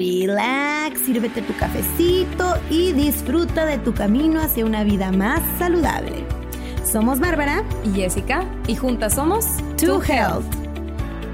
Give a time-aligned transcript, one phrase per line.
[0.00, 6.24] relax, sírvete tu cafecito y disfruta de tu camino hacia una vida más saludable.
[6.90, 9.44] Somos Bárbara y Jessica y juntas somos
[9.76, 10.46] To Health.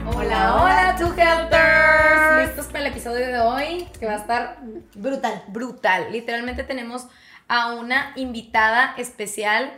[0.08, 2.48] Hola, hola, To Healthers.
[2.48, 3.88] ¿Listos para el episodio de hoy?
[4.00, 4.58] Que va a estar
[4.96, 5.44] brutal.
[5.46, 6.10] Brutal.
[6.10, 7.06] Literalmente tenemos
[7.46, 9.74] a una invitada especial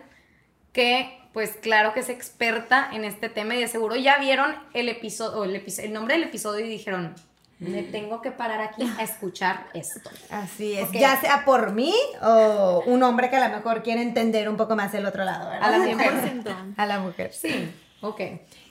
[0.73, 4.89] que pues claro que es experta en este tema y de seguro ya vieron el
[4.89, 7.15] episodio, el, el nombre del episodio y dijeron,
[7.59, 10.11] me tengo que parar aquí a escuchar esto.
[10.31, 14.49] Así es, ya sea por mí o un hombre que a lo mejor quiere entender
[14.49, 15.75] un poco más el otro lado, ¿verdad?
[15.75, 16.75] A la 100%.
[16.77, 17.33] a la mujer.
[17.33, 17.71] Sí,
[18.01, 18.21] ok.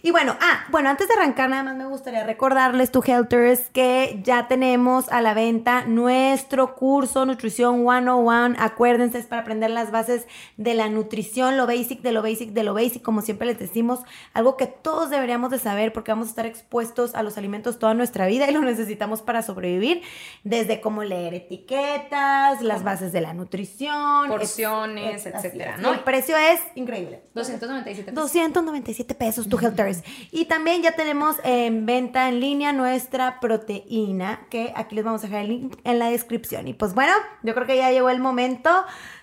[0.07, 4.21] Y bueno, ah, bueno, antes de arrancar nada más me gustaría recordarles, tu Helters, que
[4.23, 8.55] ya tenemos a la venta nuestro curso Nutrición 101.
[8.57, 12.63] Acuérdense, es para aprender las bases de la nutrición, lo basic, de lo basic, de
[12.63, 13.99] lo basic, como siempre les decimos,
[14.33, 17.93] algo que todos deberíamos de saber porque vamos a estar expuestos a los alimentos toda
[17.93, 20.03] nuestra vida y lo necesitamos para sobrevivir,
[20.45, 25.93] desde cómo leer etiquetas, las bases de la nutrición, porciones, etcétera, ¿no?
[25.93, 27.23] El precio es increíble.
[27.35, 28.23] 297 pesos.
[28.23, 29.96] 297 pesos, tu Helters.
[30.31, 35.27] Y también ya tenemos en venta en línea nuestra proteína, que aquí les vamos a
[35.27, 36.67] dejar el link en la descripción.
[36.67, 38.69] Y pues bueno, yo creo que ya llegó el momento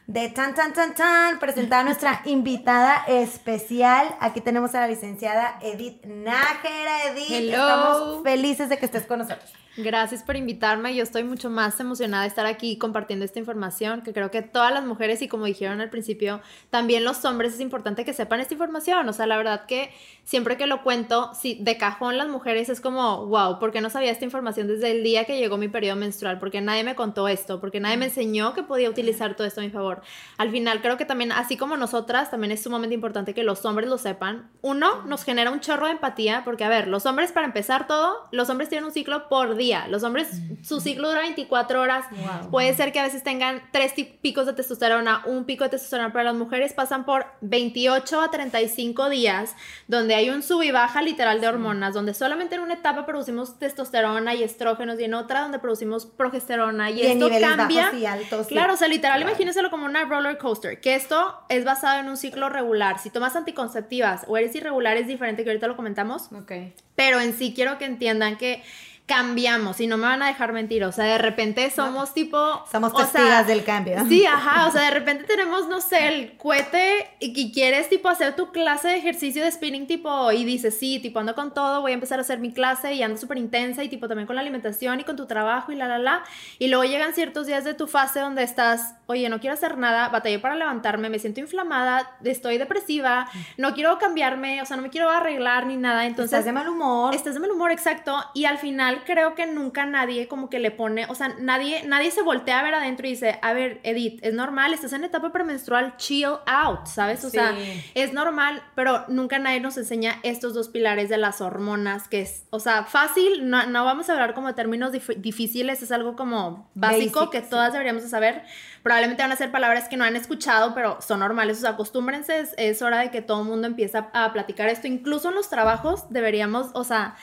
[0.06, 4.14] de tan, tan, tan, tan, presentar a nuestra invitada especial.
[4.20, 7.05] Aquí tenemos a la licenciada Edith Nájera.
[7.11, 9.52] Edith, estamos felices de que estés con nosotros.
[9.77, 10.94] Gracias por invitarme.
[10.94, 14.72] Yo estoy mucho más emocionada de estar aquí compartiendo esta información, que creo que todas
[14.72, 18.55] las mujeres y como dijeron al principio, también los hombres es importante que sepan esta
[18.55, 19.08] información.
[19.08, 19.90] O sea, la verdad que
[20.23, 23.90] siempre que lo cuento, si de cajón las mujeres es como, wow, ¿por qué no
[23.90, 26.39] sabía esta información desde el día que llegó mi periodo menstrual?
[26.39, 29.64] Porque nadie me contó esto, porque nadie me enseñó que podía utilizar todo esto a
[29.64, 30.02] mi favor.
[30.36, 33.89] Al final creo que también, así como nosotras, también es sumamente importante que los hombres
[33.89, 34.51] lo sepan.
[34.63, 38.29] Uno, nos genera un chorro de empatía, porque a ver, los hombres para empezar todo,
[38.30, 40.29] los hombres tienen un ciclo por día los hombres,
[40.63, 42.07] su ciclo dura 24 horas.
[42.51, 46.25] Puede ser que a veces tengan tres picos de testosterona, un pico de testosterona, pero
[46.25, 49.55] las mujeres pasan por 28 a 35 días
[49.89, 53.58] donde hay un sub y baja literal de hormonas, donde solamente en una etapa producimos
[53.58, 57.92] testosterona y estrógenos y en otra donde producimos progesterona y, esto cambia.
[57.95, 62.01] Y altos, claro, o sea, literal, imagínenselo como una roller coaster, que esto es basado
[62.01, 62.98] en un ciclo regular.
[62.98, 66.31] Si tomas anticonceptivas o eres irregular es diferente, que ahorita lo comentamos.
[66.33, 66.52] Ok.
[66.96, 68.63] Pero en sí quiero que entiendan que
[69.07, 72.65] cambiamos y no me van a dejar mentir, o sea, de repente somos tipo...
[72.70, 74.03] Somos testigas del cambio.
[74.09, 78.35] Sí, ajá, o sea, de repente tenemos, no sé, el cohete y, quieres tipo hacer
[78.35, 81.91] tu clase de ejercicio de spinning tipo y dices, sí, tipo ando con todo, voy
[81.91, 84.43] a empezar a hacer mi clase y ando súper intensa y tipo también con la
[84.43, 86.25] alimentación y con tu trabajo y la, la, la.
[86.59, 90.09] Y luego llegan ciertos días de tu fase donde estás, oye, no quiero hacer nada,
[90.09, 93.29] batallé para levantarme, me siento inflamada, estoy depresiva,
[93.59, 96.33] no quiero cambiarme, o sea, no me quiero arreglar ni nada, entonces...
[96.33, 97.14] Estás de mal humor.
[97.14, 100.71] Estás de mal humor, exacto, y al final creo que nunca nadie como que le
[100.71, 104.21] pone, o sea, nadie, nadie se voltea a ver adentro y dice, a ver, Edith,
[104.23, 107.25] es normal, estás en etapa premenstrual, chill out, ¿sabes?
[107.25, 107.55] O sea,
[107.95, 112.47] es normal, pero nunca nadie nos enseña estos dos pilares de las hormonas, que es,
[112.51, 116.71] o sea, fácil, no, no vamos a hablar como de términos difíciles, es algo como
[116.75, 118.43] básico que todas deberíamos de saber.
[118.83, 122.41] Probablemente van a ser palabras que no han escuchado, pero son normales, o sea, acostúmbrense,
[122.41, 125.49] es, es hora de que todo el mundo empiece a platicar esto, incluso en los
[125.49, 127.17] trabajos deberíamos, o sea,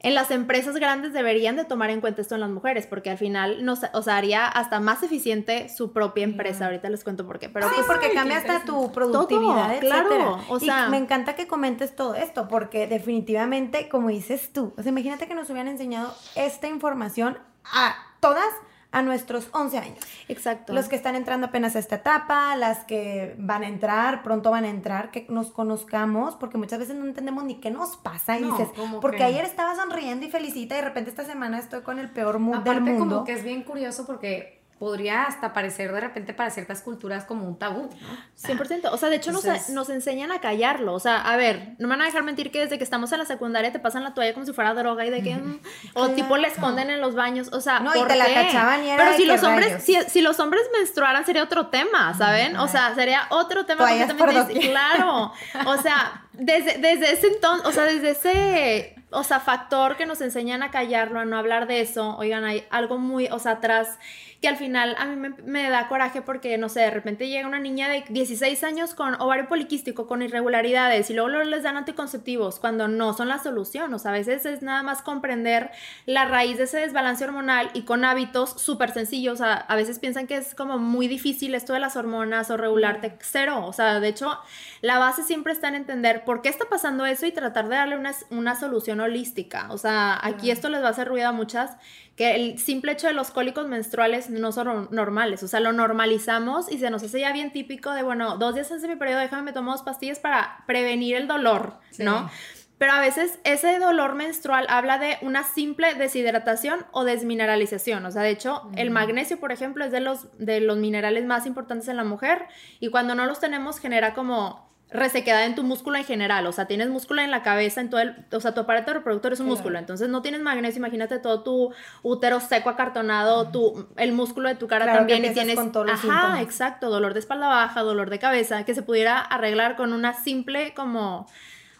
[0.00, 3.18] en las empresas grandes deberían de tomar en cuenta esto en las mujeres, porque al
[3.18, 6.66] final nos, o sea, haría hasta más eficiente su propia empresa.
[6.66, 7.48] Ahorita les cuento por qué.
[7.48, 10.38] Pero sí, pues, porque cambia hasta tu productividad, claro.
[10.48, 14.82] O sea, y me encanta que comentes todo esto, porque definitivamente, como dices tú, o
[14.82, 18.46] sea, imagínate que nos hubieran enseñado esta información a todas
[18.92, 19.98] a nuestros 11 años.
[20.28, 20.72] Exacto.
[20.72, 24.64] Los que están entrando apenas a esta etapa, las que van a entrar, pronto van
[24.64, 28.38] a entrar, que nos conozcamos, porque muchas veces no entendemos ni qué nos pasa.
[28.38, 28.68] Y dices,
[29.00, 32.38] porque ayer estaba sonriendo y felicita y de repente esta semana estoy con el peor
[32.38, 33.16] mood del mundo.
[33.16, 37.46] como que es bien curioso porque podría hasta parecer de repente para ciertas culturas como
[37.46, 38.54] un tabú, ¿no?
[38.54, 38.90] 100%.
[38.92, 40.92] O sea, de hecho nos, nos, enseñan a callarlo.
[40.92, 43.18] O sea, a ver, no me van a dejar mentir que desde que estamos en
[43.18, 45.34] la secundaria te pasan la toalla como si fuera droga y de que...
[45.34, 45.60] Mm,
[45.94, 47.48] o tipo la esconden en los baños.
[47.52, 50.20] O sea, no, y te la cachaban y era Pero si los hombres, si, si,
[50.20, 52.56] los hombres menstruaran sería otro tema, ¿saben?
[52.56, 55.32] O sea, sería otro tema completamente Claro.
[55.64, 60.20] O sea, desde, desde ese entonces, o sea, desde ese o sea, factor que nos
[60.20, 62.16] enseñan a callarlo, a no hablar de eso.
[62.18, 63.98] Oigan, hay algo muy, o sea, atrás
[64.46, 67.58] que al final a mí me, da coraje porque, no sé, de repente llega una
[67.58, 72.86] niña de 16 años con ovario poliquístico, con irregularidades, y luego les dan anticonceptivos, cuando
[72.86, 73.92] no son la solución.
[73.92, 75.72] O sea, a veces es nada más comprender
[76.04, 79.34] la raíz de ese desbalance hormonal y con hábitos súper sencillos.
[79.34, 82.56] O sea, a veces piensan que es como muy difícil esto de las hormonas o
[82.56, 83.66] regularte cero.
[83.66, 84.38] O sea, de hecho,
[84.80, 87.98] la base siempre está en entender por qué está pasando eso y tratar de darle
[87.98, 89.66] una, una solución holística.
[89.70, 91.76] O sea, aquí esto les va a hacer ruido a muchas
[92.16, 96.70] que el simple hecho de los cólicos menstruales no son normales, o sea, lo normalizamos
[96.72, 99.20] y se nos hace ya bien típico de, bueno, dos días antes de mi periodo,
[99.20, 102.30] déjame me tomo dos pastillas para prevenir el dolor, ¿no?
[102.78, 108.04] Pero a veces ese dolor menstrual habla de una simple deshidratación o desmineralización.
[108.04, 111.46] O sea, de hecho, el magnesio, por ejemplo, es de los, de los minerales más
[111.46, 112.46] importantes en la mujer
[112.78, 116.66] y cuando no los tenemos genera como resequedad en tu músculo en general, o sea,
[116.66, 119.48] tienes músculo en la cabeza, en todo el, o sea, tu aparato reproductor es un
[119.48, 121.72] músculo, entonces no tienes magnesio, imagínate todo tu
[122.02, 126.04] útero seco acartonado, tu, el músculo de tu cara también y tienes, con todos los
[126.04, 130.14] ajá, exacto, dolor de espalda baja, dolor de cabeza, que se pudiera arreglar con una
[130.14, 131.26] simple como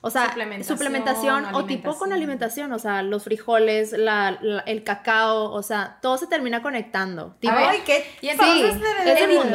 [0.00, 5.62] o sea, suplementación, o tipo con alimentación, o sea, los frijoles, la, el cacao, o
[5.62, 7.37] sea, todo se termina conectando.
[7.40, 8.06] Tipo, Ay, ¿qué?
[8.20, 8.75] Y entonces,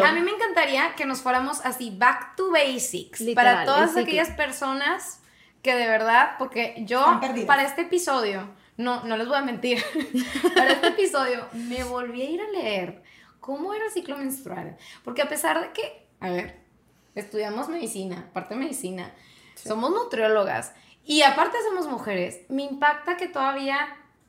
[0.04, 5.22] a mí me encantaría que nos fuéramos así, back to basics, para todas aquellas personas
[5.62, 9.84] que de verdad, porque yo, para este episodio, no, no les voy a mentir,
[10.56, 13.04] para este episodio me volví a ir a leer
[13.40, 16.60] cómo era el ciclo menstrual, porque a pesar de que, a ver,
[17.16, 19.14] estudiamos medicina, parte de medicina,
[19.64, 20.74] somos nutriólogas
[21.06, 22.42] y aparte somos mujeres.
[22.50, 23.78] Me impacta que todavía,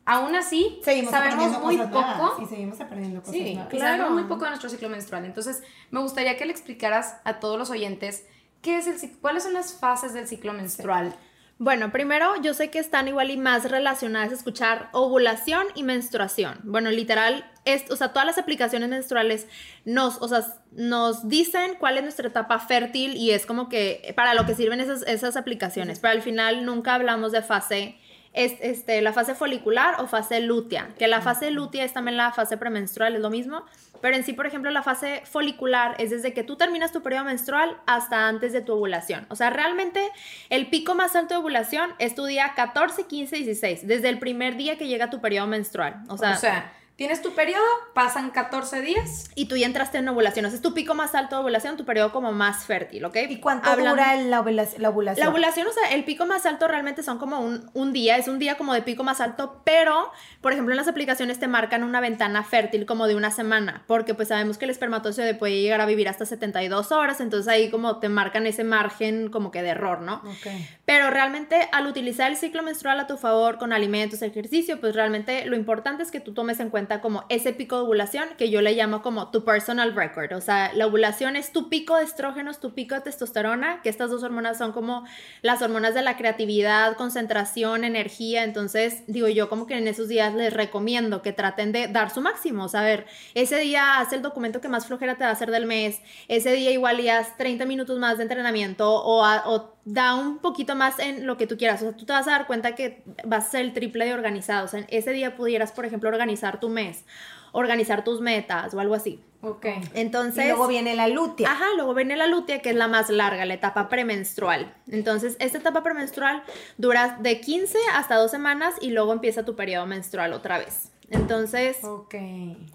[0.04, 2.38] aún así, sabemos muy poco.
[2.42, 5.24] Y seguimos aprendiendo cosas sí, sabemos muy poco de nuestro ciclo menstrual.
[5.24, 8.26] Entonces, me gustaría que le explicaras a todos los oyentes
[8.62, 11.14] qué es el, cuáles son las fases del ciclo menstrual.
[11.58, 16.58] Bueno, primero yo sé que están igual y más relacionadas a escuchar ovulación y menstruación.
[16.64, 17.48] Bueno, literal,
[17.90, 19.46] o sea, todas las aplicaciones menstruales
[19.84, 24.34] nos, o sea, nos dicen cuál es nuestra etapa fértil y es como que para
[24.34, 27.98] lo que sirven esas, esas aplicaciones, pero al final nunca hablamos de fase
[28.34, 32.32] es este, la fase folicular o fase lútea, que la fase lútea es también la
[32.32, 33.64] fase premenstrual, es lo mismo,
[34.00, 37.24] pero en sí, por ejemplo, la fase folicular es desde que tú terminas tu periodo
[37.24, 39.26] menstrual hasta antes de tu ovulación.
[39.28, 40.10] O sea, realmente
[40.48, 44.56] el pico más alto de ovulación es tu día 14, 15, 16, desde el primer
[44.56, 46.02] día que llega tu periodo menstrual.
[46.08, 49.30] O sea, o sea Tienes tu periodo, pasan 14 días.
[49.34, 50.44] Y tú ya entraste en ovulación.
[50.44, 53.16] O sea, es tu pico más alto de ovulación, tu periodo como más fértil, ¿ok?
[53.30, 54.82] ¿Y cuánto dura la ovulación?
[54.82, 58.28] La ovulación, o sea, el pico más alto realmente son como un, un, día, es
[58.28, 60.12] un día como de pico más alto, pero,
[60.42, 64.14] por ejemplo, en las aplicaciones te marcan una ventana fértil como de una semana, porque
[64.14, 68.00] pues sabemos que el espermatozoide puede llegar a vivir hasta 72 horas, entonces ahí como
[68.00, 70.16] te marcan ese margen como que de error, ¿no?
[70.16, 70.46] Ok.
[70.84, 75.46] Pero realmente al utilizar el ciclo menstrual a tu favor con alimentos, ejercicio, pues realmente
[75.46, 78.60] lo importante es que tú tomes en cuenta como ese pico de ovulación que yo
[78.60, 80.32] le llamo como tu personal record.
[80.32, 84.10] O sea, la ovulación es tu pico de estrógenos, tu pico de testosterona, que estas
[84.10, 85.04] dos hormonas son como
[85.42, 88.44] las hormonas de la creatividad, concentración, energía.
[88.44, 92.20] Entonces, digo yo como que en esos días les recomiendo que traten de dar su
[92.20, 92.64] máximo.
[92.64, 95.32] O sea, a ver, ese día haz el documento que más flojera te va a
[95.32, 100.14] hacer del mes, ese día igual y 30 minutos más de entrenamiento o, o da
[100.14, 101.82] un poquito más en lo que tú quieras.
[101.82, 104.14] O sea, tú te vas a dar cuenta que vas a ser el triple de
[104.14, 104.64] organizado.
[104.64, 107.04] O sea, ese día pudieras, por ejemplo, organizar tu mes,
[107.52, 109.20] organizar tus metas o algo así.
[109.42, 109.66] Ok.
[109.94, 110.44] Entonces.
[110.44, 111.50] Y luego viene la lutea.
[111.50, 114.74] Ajá, luego viene la lutea, que es la más larga, la etapa premenstrual.
[114.90, 116.42] Entonces, esta etapa premenstrual
[116.78, 120.92] dura de 15 hasta 2 semanas y luego empieza tu periodo menstrual otra vez.
[121.10, 121.76] Entonces,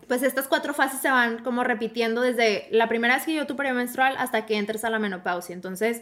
[0.08, 3.56] pues estas cuatro fases se van como repitiendo desde la primera vez que yo tu
[3.56, 5.54] periodo menstrual hasta que entres a la menopausia.
[5.54, 6.02] Entonces,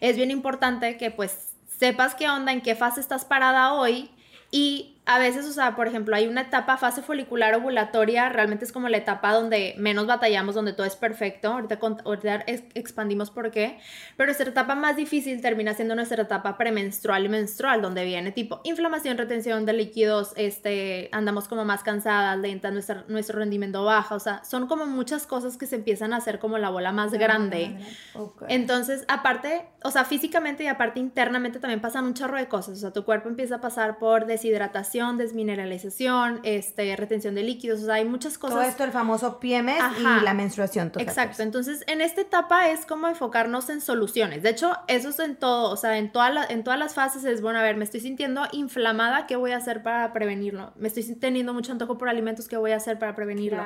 [0.00, 4.10] es bien importante que pues sepas qué onda, en qué fase estás parada hoy
[4.52, 8.70] y a veces, o sea, por ejemplo, hay una etapa fase folicular ovulatoria, realmente es
[8.70, 11.48] como la etapa donde menos batallamos, donde todo es perfecto.
[11.48, 12.44] Ahorita, ahorita
[12.74, 13.80] expandimos por qué.
[14.16, 18.60] Pero nuestra etapa más difícil termina siendo nuestra etapa premenstrual y menstrual, donde viene tipo
[18.62, 24.14] inflamación, retención de líquidos, este, andamos como más cansadas, lentas, nuestro, nuestro rendimiento baja.
[24.14, 27.10] O sea, son como muchas cosas que se empiezan a hacer como la bola más
[27.12, 27.76] grande.
[28.46, 32.78] Entonces, aparte, o sea, físicamente y aparte internamente también pasan un chorro de cosas.
[32.78, 37.86] O sea, tu cuerpo empieza a pasar por deshidratación desmineralización, este, retención de líquidos, o
[37.86, 38.56] sea, hay muchas cosas.
[38.56, 40.90] Todo esto, el famoso PMS y la menstruación.
[40.90, 44.42] Total, Exacto, entonces en esta etapa es como enfocarnos en soluciones.
[44.42, 47.40] De hecho, eso es en todo, o sea, en, toda en todas las fases es,
[47.40, 50.72] bueno, a ver, me estoy sintiendo inflamada, ¿qué voy a hacer para prevenirlo?
[50.76, 53.62] Me estoy teniendo mucho antojo por alimentos, ¿qué voy a hacer para prevenirlo?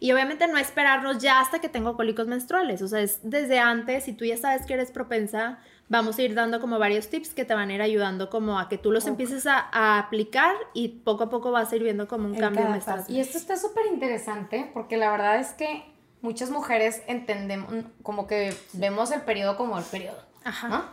[0.00, 4.04] Y obviamente no esperarnos ya hasta que tengo cólicos menstruales, o sea, es desde antes,
[4.04, 7.44] si tú ya sabes que eres propensa, vamos a ir dando como varios tips que
[7.44, 10.88] te van a ir ayudando como a que tú los empieces a, a aplicar y
[10.88, 13.12] poco a poco vas a ir viendo como un En cambio fase.
[13.12, 15.84] Y esto está súper interesante porque la verdad es que
[16.22, 20.18] muchas mujeres entendemos, como que vemos el periodo como el periodo.
[20.44, 20.68] Ajá.
[20.68, 20.84] ¿no?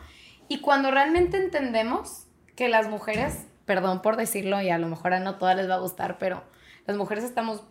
[0.47, 5.19] Y cuando realmente entendemos que las mujeres, perdón por decirlo y a lo mejor a
[5.19, 6.43] no todas les va a gustar, pero
[6.85, 7.63] las mujeres estamos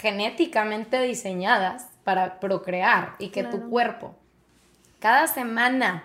[0.00, 4.16] genéticamente diseñadas para procrear y que tu cuerpo
[4.98, 6.02] cada semana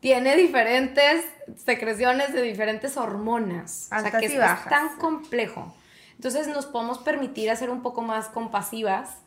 [0.00, 1.24] tiene diferentes
[1.56, 3.88] secreciones de diferentes hormonas.
[3.90, 5.74] o Altas sea, que y es, tan complejo.
[6.14, 9.18] Entonces nos podemos permitir hacer un poco más compasivas,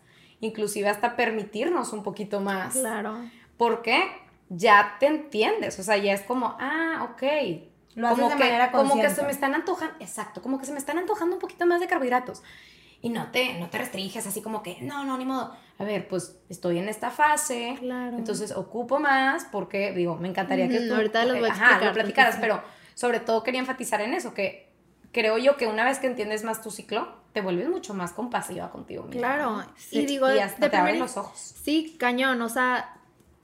[0.41, 2.73] inclusive hasta permitirnos un poquito más.
[2.73, 3.17] Claro.
[3.57, 4.03] Porque
[4.49, 7.23] ya te entiendes, o sea, ya es como, ah, ok.
[7.95, 10.65] Lo haces como de que, manera Como que se me están antojando, exacto, como que
[10.65, 12.41] se me están antojando un poquito más de carbohidratos.
[13.01, 15.55] Y no te, no te restringes así como que, no, no, ni modo.
[15.77, 18.17] A ver, pues estoy en esta fase, Claro.
[18.17, 21.93] entonces ocupo más porque, digo, me encantaría que tú ahorita los voy a ajá, lo
[21.93, 22.61] platicaras, pero
[22.95, 24.73] sobre todo quería enfatizar en eso, que
[25.13, 28.69] creo yo que una vez que entiendes más tu ciclo, te vuelves mucho más compasiva
[28.71, 29.19] contigo misma.
[29.21, 29.65] Claro, ¿no?
[29.91, 31.39] y digo, y hasta de te abren los ojos.
[31.39, 32.98] Sí, cañón, o sea,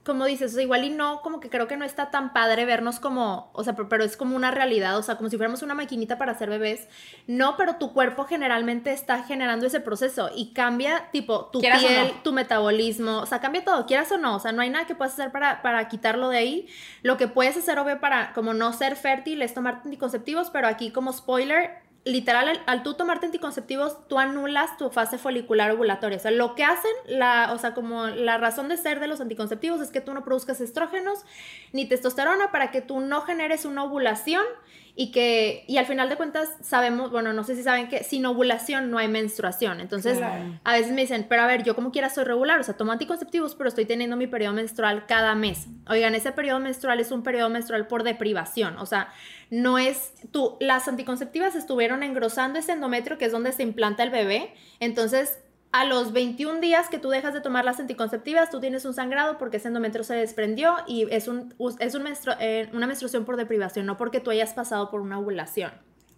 [0.06, 2.64] como dices, o sea, igual y no, como que creo que no está tan padre
[2.64, 5.62] vernos como, o sea, pero, pero es como una realidad, o sea, como si fuéramos
[5.62, 6.86] una maquinita para hacer bebés.
[7.26, 11.74] No, pero tu cuerpo generalmente está generando ese proceso y cambia, tipo, tu piel,
[12.14, 12.22] no.
[12.22, 14.94] tu metabolismo, o sea, cambia todo, quieras o no, o sea, no hay nada que
[14.94, 16.68] puedas hacer para, para quitarlo de ahí.
[17.02, 20.92] Lo que puedes hacer, obvio, para como no ser fértil es tomar anticonceptivos, pero aquí
[20.92, 26.18] como spoiler, literal, al, tú tomarte anticonceptivos, tú anulas tu fase folicular ovulatoria.
[26.18, 29.20] O sea, lo que hacen, la, o sea, como la razón de ser de los
[29.20, 31.24] anticonceptivos es que tú no produzcas estrógenos
[31.72, 34.44] ni testosterona para que tú no generes una ovulación
[34.98, 38.24] y que, y al final de cuentas sabemos, bueno, no sé si saben que sin
[38.24, 39.80] ovulación no hay menstruación.
[39.80, 40.58] Entonces, Claro.
[40.64, 42.92] a veces me dicen, pero a ver, yo como quiera soy regular, o sea, tomo
[42.92, 45.66] anticonceptivos, pero estoy teniendo mi periodo menstrual cada mes.
[45.90, 49.12] Oigan, ese periodo menstrual es un periodo menstrual por deprivación, o sea,
[49.50, 54.10] no es tú, las anticonceptivas estuvieron engrosando ese endometrio que es donde se implanta el
[54.10, 55.38] bebé, entonces
[55.72, 59.36] a los 21 días que tú dejas de tomar las anticonceptivas, tú tienes un sangrado
[59.38, 63.36] porque ese endometrio se desprendió y es, un, es un menstru- eh, una menstruación por
[63.36, 65.72] deprivación, no porque tú hayas pasado por una ovulación.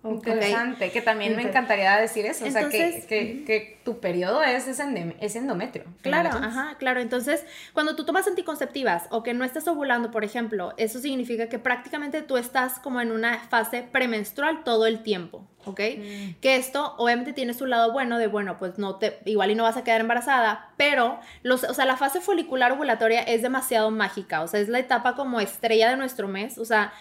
[0.04, 4.44] Interesante, que también me encantaría decir eso, o sea, Entonces, que, que, que tu periodo
[4.44, 5.84] es ese endometrio.
[6.02, 7.00] Claro, ajá, claro.
[7.00, 11.58] Entonces, cuando tú tomas anticonceptivas o que no estás ovulando, por ejemplo, eso significa que
[11.58, 15.80] prácticamente tú estás como en una fase premenstrual todo el tiempo, ¿ok?
[16.40, 19.64] Que esto obviamente tiene su lado bueno de, bueno, pues no te, igual y no
[19.64, 24.42] vas a quedar embarazada, pero, los, o sea, la fase folicular ovulatoria es demasiado mágica,
[24.42, 26.92] o sea, es la etapa como estrella de nuestro mes, o sea...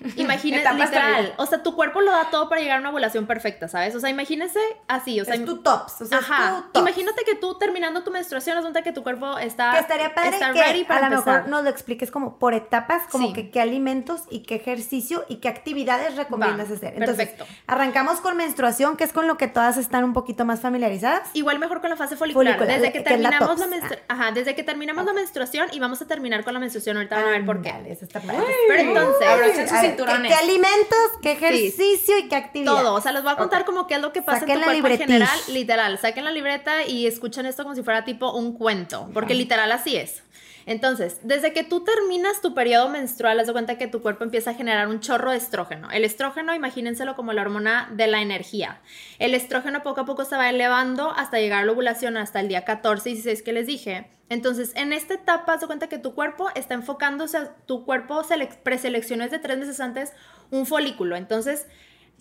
[0.16, 3.68] Imagínate, literal, o sea, tu cuerpo lo da todo para llegar a una ovulación perfecta,
[3.68, 3.94] ¿sabes?
[3.94, 4.58] O sea, imagínense
[4.88, 6.56] así, o sea, es tu tops, o sea, es Ajá.
[6.66, 6.80] tu tops.
[6.88, 10.52] Imagínate que tú terminando tu menstruación, resulta que tu cuerpo está, que estaría padre está
[10.52, 13.32] que ready para a lo mejor nos lo expliques como por etapas, como Sí.
[13.32, 16.94] que qué alimentos y qué ejercicio y qué actividades recomiendas Va, hacer.
[16.96, 17.46] Entonces, perfecto.
[17.66, 21.28] arrancamos con menstruación, que es con lo que todas están un poquito más familiarizadas.
[21.34, 22.54] Igual mejor con la fase folicular.
[22.54, 23.76] Folicular, desde que que la terminamos la, tops.
[23.76, 26.96] menstru- Ajá, desde que terminamos la menstruación y vamos a terminar con la menstruación.
[26.96, 27.70] Ahorita van a ver por qué.
[27.70, 28.38] Ándale, eso está padre.
[28.68, 30.22] Pero entonces, cinturones.
[30.32, 32.72] ¿qué, qué alimentos, qué ejercicio y qué actividad?
[32.72, 32.94] todo.
[32.94, 33.66] O sea, les voy a contar Ok.
[33.66, 35.38] como qué es lo que pasa Saquen en tu la cuerpo en general.
[35.48, 39.08] Literal, saquen la libreta y escuchen esto como si fuera tipo un cuento.
[39.12, 40.22] Porque literal así es.
[40.66, 44.50] Entonces, desde que tú terminas tu periodo menstrual, haz de cuenta que tu cuerpo empieza
[44.50, 45.90] a generar un chorro de estrógeno.
[45.90, 48.80] El estrógeno, imagínenselo como la hormona de la energía.
[49.18, 52.48] El estrógeno poco a poco se va elevando hasta llegar a la ovulación, hasta el
[52.48, 54.10] día 14 y 16 que les dije.
[54.30, 58.56] Entonces, en esta etapa, haz de cuenta que tu cuerpo está enfocándose, tu cuerpo selec-
[58.62, 60.12] preseleccionó desde tres meses antes
[60.50, 61.16] un folículo.
[61.16, 61.66] Entonces,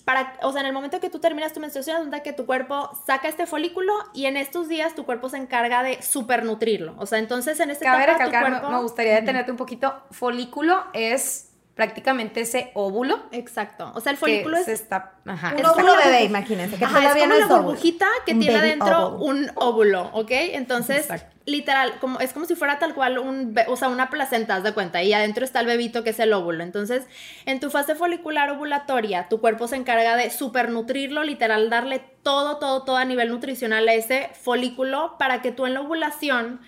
[0.05, 2.91] para, o sea, en el momento que tú terminas tu menstruación, resulta que tu cuerpo
[3.07, 6.95] saca este folículo y en estos días tu cuerpo se encarga de supernutrirlo.
[6.98, 8.75] O sea, entonces en esta Cabe etapa tu recalcar, me- cuerpo...
[8.77, 9.93] me gustaría detenerte un poquito.
[10.12, 13.92] Folículo es prácticamente ese óvulo Exacto.
[13.96, 14.65] O sea, el folículo es...
[14.65, 15.13] se está.
[15.25, 17.51] Ajá, Un es óvulo como bebé, imagínense, que Ajá, es todavía como no la es
[17.51, 17.63] óvulo.
[17.70, 19.25] burbujita que Un tiene adentro óvulo.
[19.25, 20.30] un óvulo, ¿ok?
[20.32, 21.36] Entonces, Exacto.
[21.46, 24.74] literal, como, es como si fuera tal cual un, o sea, una placenta, haz de
[24.74, 26.63] cuenta, y adentro está el bebito que es el óvulo.
[26.63, 27.08] Entonces,
[27.46, 32.84] en tu fase folicular ovulatoria, tu cuerpo se encarga de supernutrirlo, literal, darle todo, todo,
[32.84, 36.62] todo a nivel nutricional a ese folículo para que tú en la ovulación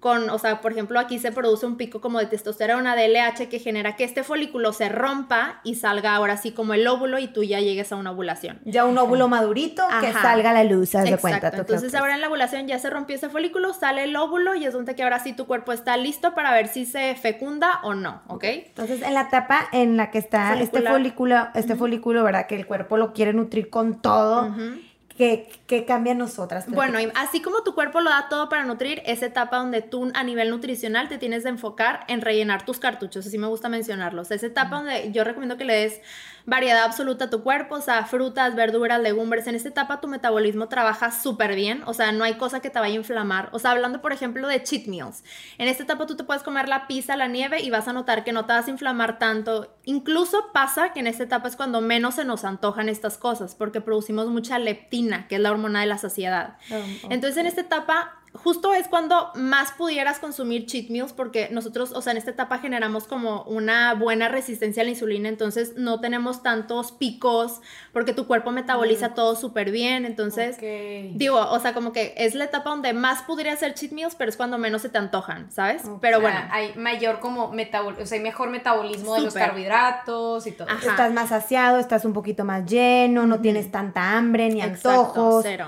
[0.00, 3.48] con, o sea, por ejemplo, aquí se produce un pico como de testosterona, de LH,
[3.48, 7.28] que genera que este folículo se rompa y salga ahora sí como el óvulo y
[7.28, 8.60] tú ya llegues a una ovulación.
[8.64, 11.52] Ya un óvulo madurito que salga a la luz, haz de cuenta.
[11.54, 14.72] Entonces ahora en la ovulación ya se rompió ese folículo, sale el óvulo y es
[14.72, 18.22] donde que ahora sí tu cuerpo está listo para ver si se fecunda o no,
[18.26, 18.44] ¿ok?
[18.44, 22.46] Entonces, en la etapa en la que está este folículo, este folículo, ¿verdad?
[22.46, 24.48] Que el cuerpo lo quiere nutrir con todo.
[24.48, 24.91] Ujú.
[25.16, 26.66] Que, que cambia nosotras.
[26.68, 30.10] Bueno, y así como tu cuerpo lo da todo para nutrir, es etapa donde tú
[30.14, 34.30] a nivel nutricional te tienes de enfocar en rellenar tus cartuchos, así me gusta mencionarlos.
[34.30, 36.00] Es etapa donde yo recomiendo que le des
[36.46, 39.46] variedad absoluta a tu cuerpo, o sea, frutas, verduras, legumbres.
[39.46, 42.78] En esta etapa tu metabolismo trabaja súper bien, o sea, no hay cosa que te
[42.78, 43.48] vaya a inflamar.
[43.52, 45.22] O sea, hablando por ejemplo de cheat meals,
[45.58, 48.24] en esta etapa tú te puedes comer la pizza, la nieve y vas a notar
[48.24, 49.74] que no te vas a inflamar tanto.
[49.84, 53.80] Incluso pasa que en esta etapa es cuando menos se nos antojan estas cosas, porque
[53.80, 56.56] producimos mucha leptina, que es la hormona de la saciedad.
[56.70, 61.92] Oh, Entonces en esta etapa justo es cuando más pudieras consumir cheat meals porque nosotros,
[61.92, 66.00] o sea, en esta etapa generamos como una buena resistencia a la insulina, entonces no
[66.00, 67.60] tenemos tantos picos
[67.92, 69.14] porque tu cuerpo metaboliza mm.
[69.14, 73.52] todo súper bien, entonces digo, o sea, como que es la etapa donde más podría
[73.52, 75.82] hacer cheat meals, pero es cuando menos se te antojan, ¿sabes?
[76.00, 80.52] Pero bueno, hay mayor como metabolismo, o sea, hay mejor metabolismo de los carbohidratos y
[80.52, 80.68] todo.
[80.68, 85.42] Estás más saciado, estás un poquito más lleno, no tienes tanta hambre ni antojos.
[85.42, 85.66] Cero.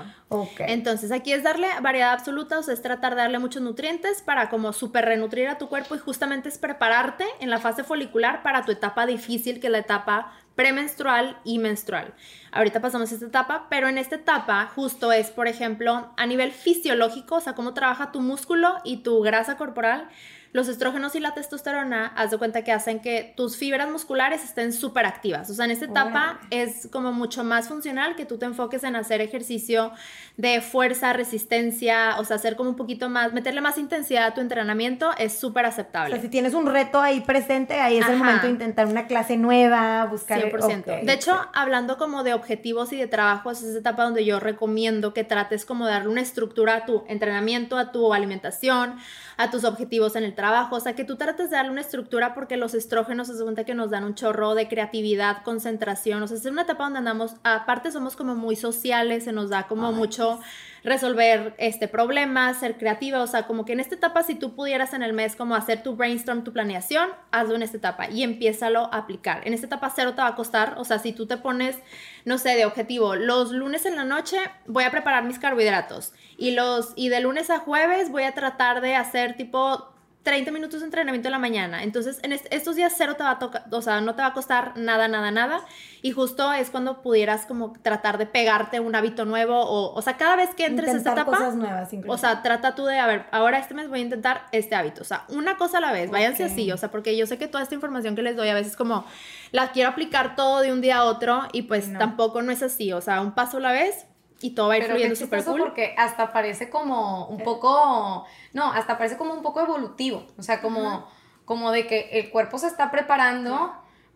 [0.59, 4.49] Entonces aquí es darle variedad absoluta, o sea, es tratar de darle muchos nutrientes para
[4.49, 8.65] como super renutrir a tu cuerpo y justamente es prepararte en la fase folicular para
[8.65, 12.13] tu etapa difícil, que es la etapa premenstrual y menstrual.
[12.51, 16.51] Ahorita pasamos a esta etapa, pero en esta etapa justo es, por ejemplo, a nivel
[16.51, 20.09] fisiológico, o sea, cómo trabaja tu músculo y tu grasa corporal
[20.55, 24.71] los estrógenos y la testosterona, haz de cuenta que hacen que tus fibras musculares estén
[24.71, 25.49] súper activas.
[25.49, 28.95] O sea, en esta etapa es como mucho más funcional que tú te enfoques en
[28.95, 29.91] hacer ejercicio
[30.37, 34.39] de fuerza, resistencia, o sea, hacer como un poquito más, meterle más intensidad a tu
[34.39, 36.13] entrenamiento es súper aceptable.
[36.13, 39.07] O sea, si tienes un reto ahí presente, ahí es el momento de intentar una
[39.07, 40.39] clase nueva, buscar...
[40.39, 41.03] 100%.
[41.03, 45.13] De hecho, hablando como de objetivos y de trabajos, es esa etapa donde yo recomiendo
[45.13, 48.95] que trates como de darle una estructura a tu entrenamiento, a tu alimentación,
[49.35, 52.33] a tus objetivos en el trabajo, o sea, que tú trates de darle una estructura
[52.33, 56.37] porque los estrógenos se cuenta que nos dan un chorro de creatividad, concentración, o sea,
[56.37, 60.39] es una etapa donde andamos, aparte somos como muy sociales, se nos da como mucho
[60.85, 64.93] resolver este problema, ser creativa, o sea, como que en esta etapa si tú pudieras
[64.93, 68.93] en el mes como hacer tu brainstorm, tu planeación, hazlo en esta etapa y empiézalo
[68.93, 69.41] a aplicar.
[69.47, 71.77] En esta etapa cero te va a costar, o sea, si tú te pones,
[72.23, 74.37] no sé, de objetivo, los lunes en la noche
[74.67, 78.81] voy a preparar mis carbohidratos y los y de lunes a jueves voy a tratar
[78.81, 79.94] de hacer tipo
[80.25, 81.83] 30 minutos de entrenamiento en la mañana.
[81.83, 84.33] Entonces, en estos días cero te va a tocar, o sea, no te va a
[84.33, 85.61] costar nada, nada, nada.
[86.01, 90.17] Y justo es cuando pudieras como tratar de pegarte un hábito nuevo o, o sea,
[90.17, 93.05] cada vez que entres a esta etapa, cosas nuevas, o sea, trata tú de, a
[93.05, 95.03] ver, ahora este mes voy a intentar este hábito.
[95.03, 97.47] O sea, una cosa a la vez, váyanse así, o sea, porque yo sé que
[97.47, 99.05] toda esta información que les doy a veces como
[99.51, 102.91] la quiero aplicar todo de un día a otro y pues tampoco no es así,
[102.93, 104.07] o sea, un paso a la vez
[104.41, 105.59] y todo va a ir fluyendo súper cool.
[105.59, 110.61] Porque hasta parece como un poco, no, hasta parece como un poco evolutivo, o sea,
[110.61, 111.07] como,
[111.45, 113.73] como de que el cuerpo se está preparando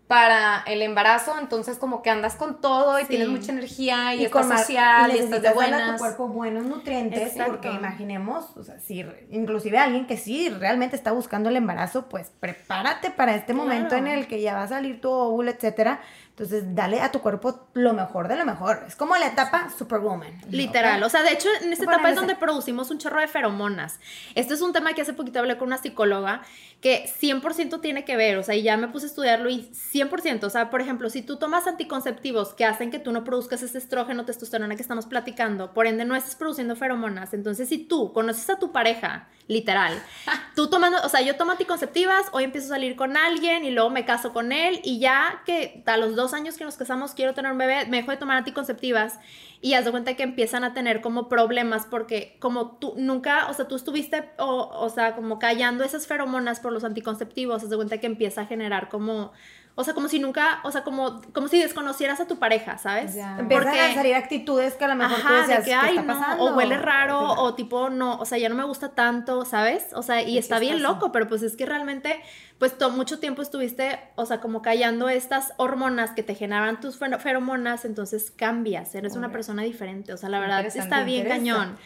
[0.10, 4.47] para el embarazo, entonces como que andas con todo y tienes mucha energía y, estás
[4.47, 5.91] social y, estás de buenas.
[5.91, 11.12] tu cuerpo buenos nutrientes, porque imaginemos, o sea, si inclusive alguien que sí realmente está
[11.12, 14.99] buscando el embarazo, pues prepárate para este momento en el que ya va a salir
[14.99, 16.01] tu óvulo, etcétera,
[16.39, 18.86] entonces, dale a tu cuerpo lo mejor de lo mejor.
[18.88, 20.39] Es como la etapa superwoman.
[20.49, 21.04] Literal.
[21.04, 23.99] O sea, de hecho, en esta etapa es donde producimos un chorro de feromonas.
[24.36, 26.43] Este es un tema que hace poquito hablé con una psicóloga
[26.80, 28.38] que 100% tiene que ver.
[28.38, 30.45] O sea, y ya me puse a estudiarlo y 100%.
[30.45, 33.78] O sea, por ejemplo, si tú tomas anticonceptivos que hacen que tú no produzcas ese
[33.78, 37.34] estrógeno, testosterona que estamos platicando, por ende no estás produciendo feromonas.
[37.34, 40.02] Entonces, si tú conoces a tu pareja, literal,
[40.56, 43.89] tú tomando, o sea, yo tomo anticonceptivas, hoy empiezo a salir con alguien y luego
[43.89, 47.34] me caso con él y ya que a los dos años que nos casamos quiero
[47.34, 49.20] tener un bebé, me dejo de tomar anticonceptivas
[49.62, 53.54] y haz de cuenta que empiezan a tener como problemas porque como tú nunca, o
[53.54, 57.76] sea, tú estuviste, o, o sea, como callando esas feromonas por los anticonceptivos, haz de
[57.76, 59.32] cuenta que empieza a generar como
[59.75, 63.17] o sea, como si nunca, o sea, como, como si desconocieras a tu pareja, ¿sabes?
[63.49, 66.43] Porque a salir actitudes que a lo mejor tú decías, que, está pasando?
[66.43, 69.88] O huele raro, o tipo, no, o sea, ya no me gusta tanto, ¿sabes?
[69.93, 72.21] O sea, y está bien loco, pero pues es que realmente,
[72.58, 76.97] pues todo, mucho tiempo estuviste, o sea, como callando estas hormonas que te generan tus
[76.97, 81.77] feromonas, entonces cambias, eres una persona diferente, o sea, la verdad está bien cañón.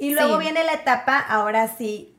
[0.00, 2.13] Y luego viene la etapa, ahora sí,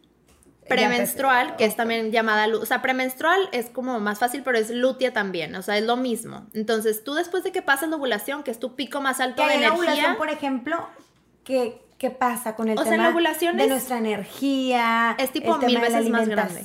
[0.67, 5.13] premenstrual, que es también llamada, o sea, premenstrual es como más fácil, pero es lutea
[5.13, 6.47] también, o sea, es lo mismo.
[6.53, 9.55] Entonces, tú después de que pasas la ovulación, que es tu pico más alto de
[9.55, 9.69] energía.
[9.69, 10.87] La ovulación, por ejemplo,
[11.43, 15.15] ¿qué, ¿qué pasa con el tema la ovulación de nuestra energía?
[15.19, 16.61] Es tipo mil veces más grande.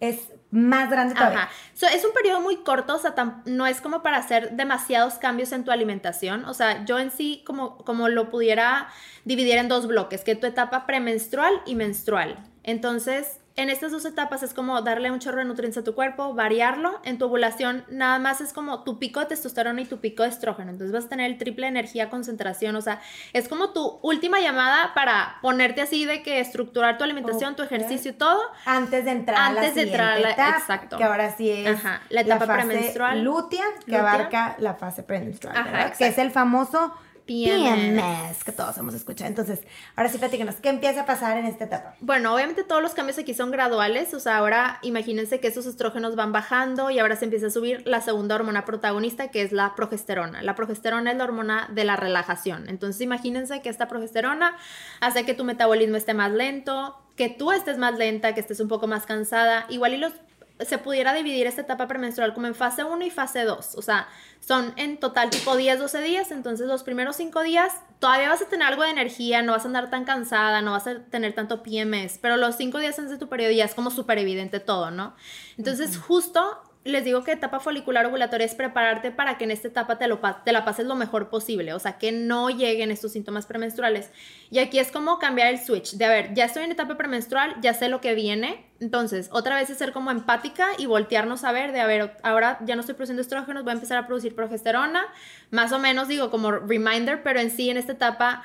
[0.00, 1.42] Es más grande todavía.
[1.42, 1.94] Ajá.
[1.94, 5.64] es un periodo muy corto, o sea, no es como para hacer demasiados cambios en
[5.64, 6.44] tu alimentación.
[6.44, 8.88] O sea, yo en sí como, como lo pudiera
[9.24, 12.38] dividir en dos bloques, que tu etapa premenstrual y menstrual.
[12.64, 16.34] Entonces, en estas dos etapas es como darle un chorro de nutrientes a tu cuerpo,
[16.34, 16.98] variarlo.
[17.04, 20.30] En tu ovulación nada más es como tu pico de testosterona y tu pico de
[20.30, 20.72] estrógeno.
[20.72, 22.74] Entonces vas a tener el triple energía, concentración.
[22.74, 23.00] O sea,
[23.32, 28.10] es como tu última llamada para ponerte así de que estructurar tu alimentación, tu ejercicio
[28.10, 28.40] y todo.
[28.64, 30.96] Antes de entrar a la Antes de entrar a la- etapa, exacto.
[30.96, 33.22] Que ahora sí es Ajá, la etapa fase premenstrual.
[33.22, 34.00] Lútea, que Lútea.
[34.00, 35.92] abarca la fase premenstrual, Ajá.
[35.92, 36.92] Que es el famoso
[37.26, 38.00] PMS.
[38.00, 39.28] PMS, que todos hemos escuchado.
[39.28, 39.60] Entonces,
[39.96, 41.94] ahora sí platícanos, ¿qué empieza a pasar en esta etapa?
[42.00, 46.16] Bueno, obviamente todos los cambios aquí son graduales, o sea, ahora imagínense que esos estrógenos
[46.16, 49.74] van bajando y ahora se empieza a subir la segunda hormona protagonista que es la
[49.74, 50.42] progesterona.
[50.42, 52.68] La progesterona es la hormona de la relajación.
[52.68, 54.56] Entonces imagínense que esta progesterona
[55.00, 58.68] hace que tu metabolismo esté más lento, que tú estés más lenta, que estés un
[58.68, 59.66] poco más cansada.
[59.68, 60.12] Igual y los
[60.60, 63.74] se pudiera dividir esta etapa premenstrual como en fase 1 y fase 2.
[63.74, 64.08] O sea,
[64.40, 66.30] son en total tipo 10, 12 días.
[66.30, 69.66] Entonces, los primeros 5 días todavía vas a tener algo de energía, no vas a
[69.66, 72.18] andar tan cansada, no vas a tener tanto PMS.
[72.20, 75.16] Pero los 5 días antes de tu periodo ya es como súper evidente todo, ¿no?
[75.58, 79.96] Entonces, justo les digo que etapa folicular ovulatoria es prepararte para que en esta etapa
[79.96, 83.46] te, lo, te la pases lo mejor posible, o sea, que no lleguen estos síntomas
[83.46, 84.10] premenstruales.
[84.50, 87.56] Y aquí es como cambiar el switch, de a ver, ya estoy en etapa premenstrual,
[87.62, 91.52] ya sé lo que viene, entonces otra vez es ser como empática y voltearnos a
[91.52, 94.34] ver, de a ver, ahora ya no estoy produciendo estrógenos, voy a empezar a producir
[94.34, 95.06] progesterona,
[95.50, 98.42] más o menos digo como reminder, pero en sí en esta etapa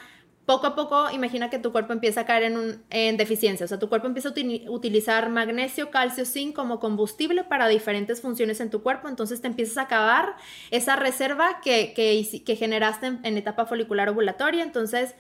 [0.50, 2.52] poco a poco, imagina que tu cuerpo empieza a caer
[2.90, 7.44] en, deficiencia, o sea, tu cuerpo empieza a uti- utilizar magnesio, calcio, zinc como combustible
[7.44, 10.38] para diferentes funciones en tu cuerpo, entonces te empiezas a acabar
[10.72, 11.94] esa reserva que,
[12.58, 15.14] generaste en, en etapa folicular ovulatoria, entonces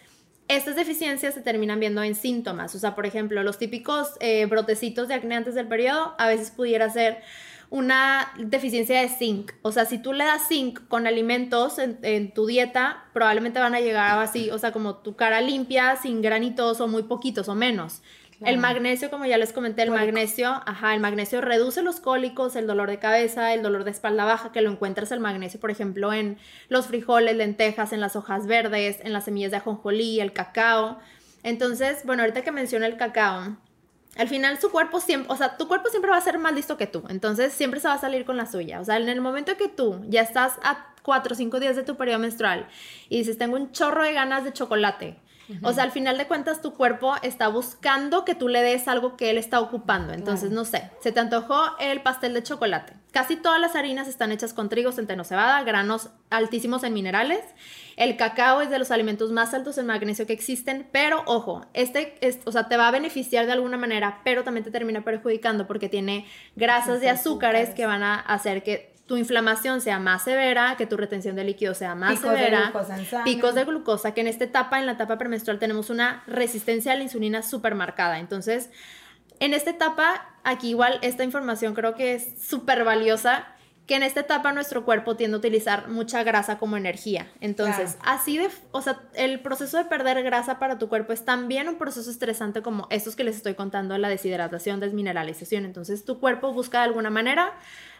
[0.47, 5.09] estas deficiencias se terminan viendo en síntomas, o sea, por ejemplo, los típicos eh, brotecitos
[5.09, 7.21] de acné antes del periodo, a veces pudiera ser
[7.69, 9.51] una deficiencia de zinc.
[9.61, 13.75] O sea, si tú le das zinc con alimentos en, en tu dieta, probablemente van
[13.75, 17.55] a llegar así, o sea, como tu cara limpia, sin granitos o muy poquitos o
[17.55, 18.01] menos.
[18.41, 22.67] El magnesio, como ya les comenté, el magnesio, ajá, el magnesio reduce los cólicos, el
[22.67, 26.13] dolor de cabeza, el dolor de espalda baja, que lo encuentras el magnesio, por ejemplo,
[26.13, 26.37] en
[26.69, 30.99] los frijoles, lentejas, en las hojas verdes, en las semillas de ajonjolí, el cacao.
[31.43, 33.57] Entonces, bueno, ahorita que menciono el cacao,
[34.19, 36.77] al final su cuerpo siempre, o sea, tu cuerpo siempre va a ser más listo
[36.77, 38.81] que tú, entonces siempre se va a salir con la suya.
[38.81, 41.83] O sea, en el momento que tú ya estás a cuatro o cinco días de
[41.83, 42.67] tu periodo menstrual
[43.07, 45.17] y dices, tengo un chorro de ganas de chocolate,
[45.63, 49.17] o sea, al final de cuentas tu cuerpo está buscando que tú le des algo
[49.17, 50.13] que él está ocupando.
[50.13, 52.93] Entonces, no sé, se te antojó el pastel de chocolate.
[53.11, 57.39] Casi todas las harinas están hechas con trigo, centeno, cebada, granos altísimos en minerales.
[57.97, 62.17] El cacao es de los alimentos más altos en magnesio que existen, pero ojo, este,
[62.21, 65.65] es, o sea, te va a beneficiar de alguna manera, pero también te termina perjudicando
[65.65, 67.69] porque tiene grasas de Los azúcares azúcares.
[67.75, 71.73] que van a hacer que tu inflamación sea más severa, que tu retención de líquido
[71.73, 72.71] sea más Picos severa,
[73.25, 76.95] picos de glucosa, que en esta etapa, en la etapa premenstrual, tenemos una resistencia a
[76.95, 78.19] la insulina súper marcada.
[78.19, 78.69] Entonces,
[79.39, 83.47] en esta etapa, aquí igual esta información creo que es súper valiosa,
[83.89, 87.27] que en esta etapa nuestro cuerpo tiende a utilizar mucha grasa como energía.
[87.41, 91.67] Entonces, así de, o sea, el proceso de perder grasa para tu cuerpo es también
[91.67, 95.65] un proceso estresante como estos que les estoy contando, la deshidratación, desmineralización.
[95.65, 97.53] Entonces, tu cuerpo busca de alguna manera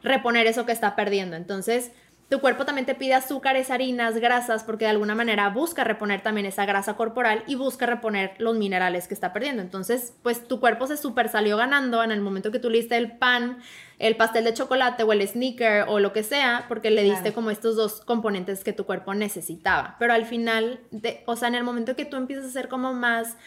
[0.04, 1.36] reponer eso que está perdiendo.
[1.36, 1.92] Entonces,
[2.30, 6.46] tu cuerpo también te pide azúcares, harinas, grasas, porque de alguna manera busca reponer también
[6.46, 9.64] esa grasa corporal y busca reponer los minerales que está perdiendo.
[9.64, 12.98] Entonces, pues tu cuerpo se super salió ganando en el momento que tú le diste
[12.98, 13.58] el pan,
[13.98, 17.36] el pastel de chocolate o el sneaker o lo que sea, porque le diste Claro.
[17.36, 19.96] como estos dos componentes que tu cuerpo necesitaba.
[19.98, 22.94] Pero al final, de, o sea, en el momento que tú empiezas a ser como
[22.94, 23.38] más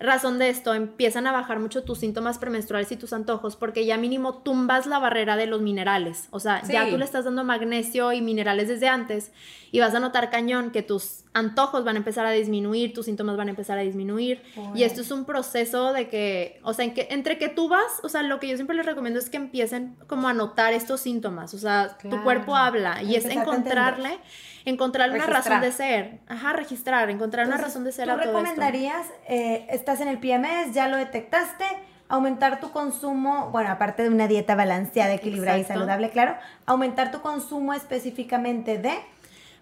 [0.00, 3.98] razón de esto, empiezan a bajar mucho tus síntomas premenstruales y tus antojos porque ya
[3.98, 6.28] mínimo tumbas la barrera de los minerales.
[6.30, 9.30] O sea, ya tú le estás dando magnesio y minerales desde antes
[9.70, 13.36] y vas a notar cañón que tus antojos van a empezar a disminuir, tus síntomas
[13.36, 14.42] van a empezar a disminuir.
[14.74, 18.00] Y esto es un proceso de que, o sea, en que, entre que tú vas,
[18.02, 21.00] o sea, lo que yo siempre les recomiendo es que empiecen como a notar estos
[21.00, 21.54] síntomas.
[21.54, 24.18] O sea, tu cuerpo habla y es Empezar encontrarle,
[24.64, 26.18] encontrar una razón de ser.
[26.26, 28.38] Ajá, registrar, encontrar una razón de ser ¿Tú a todo esto.
[28.38, 31.64] recomendarías, eh, estás en el PMS, ya lo detectaste,
[32.08, 36.34] aumentar tu consumo, bueno, aparte de una dieta balanceada, equilibrada y saludable, claro,
[36.66, 38.98] aumentar tu consumo específicamente de...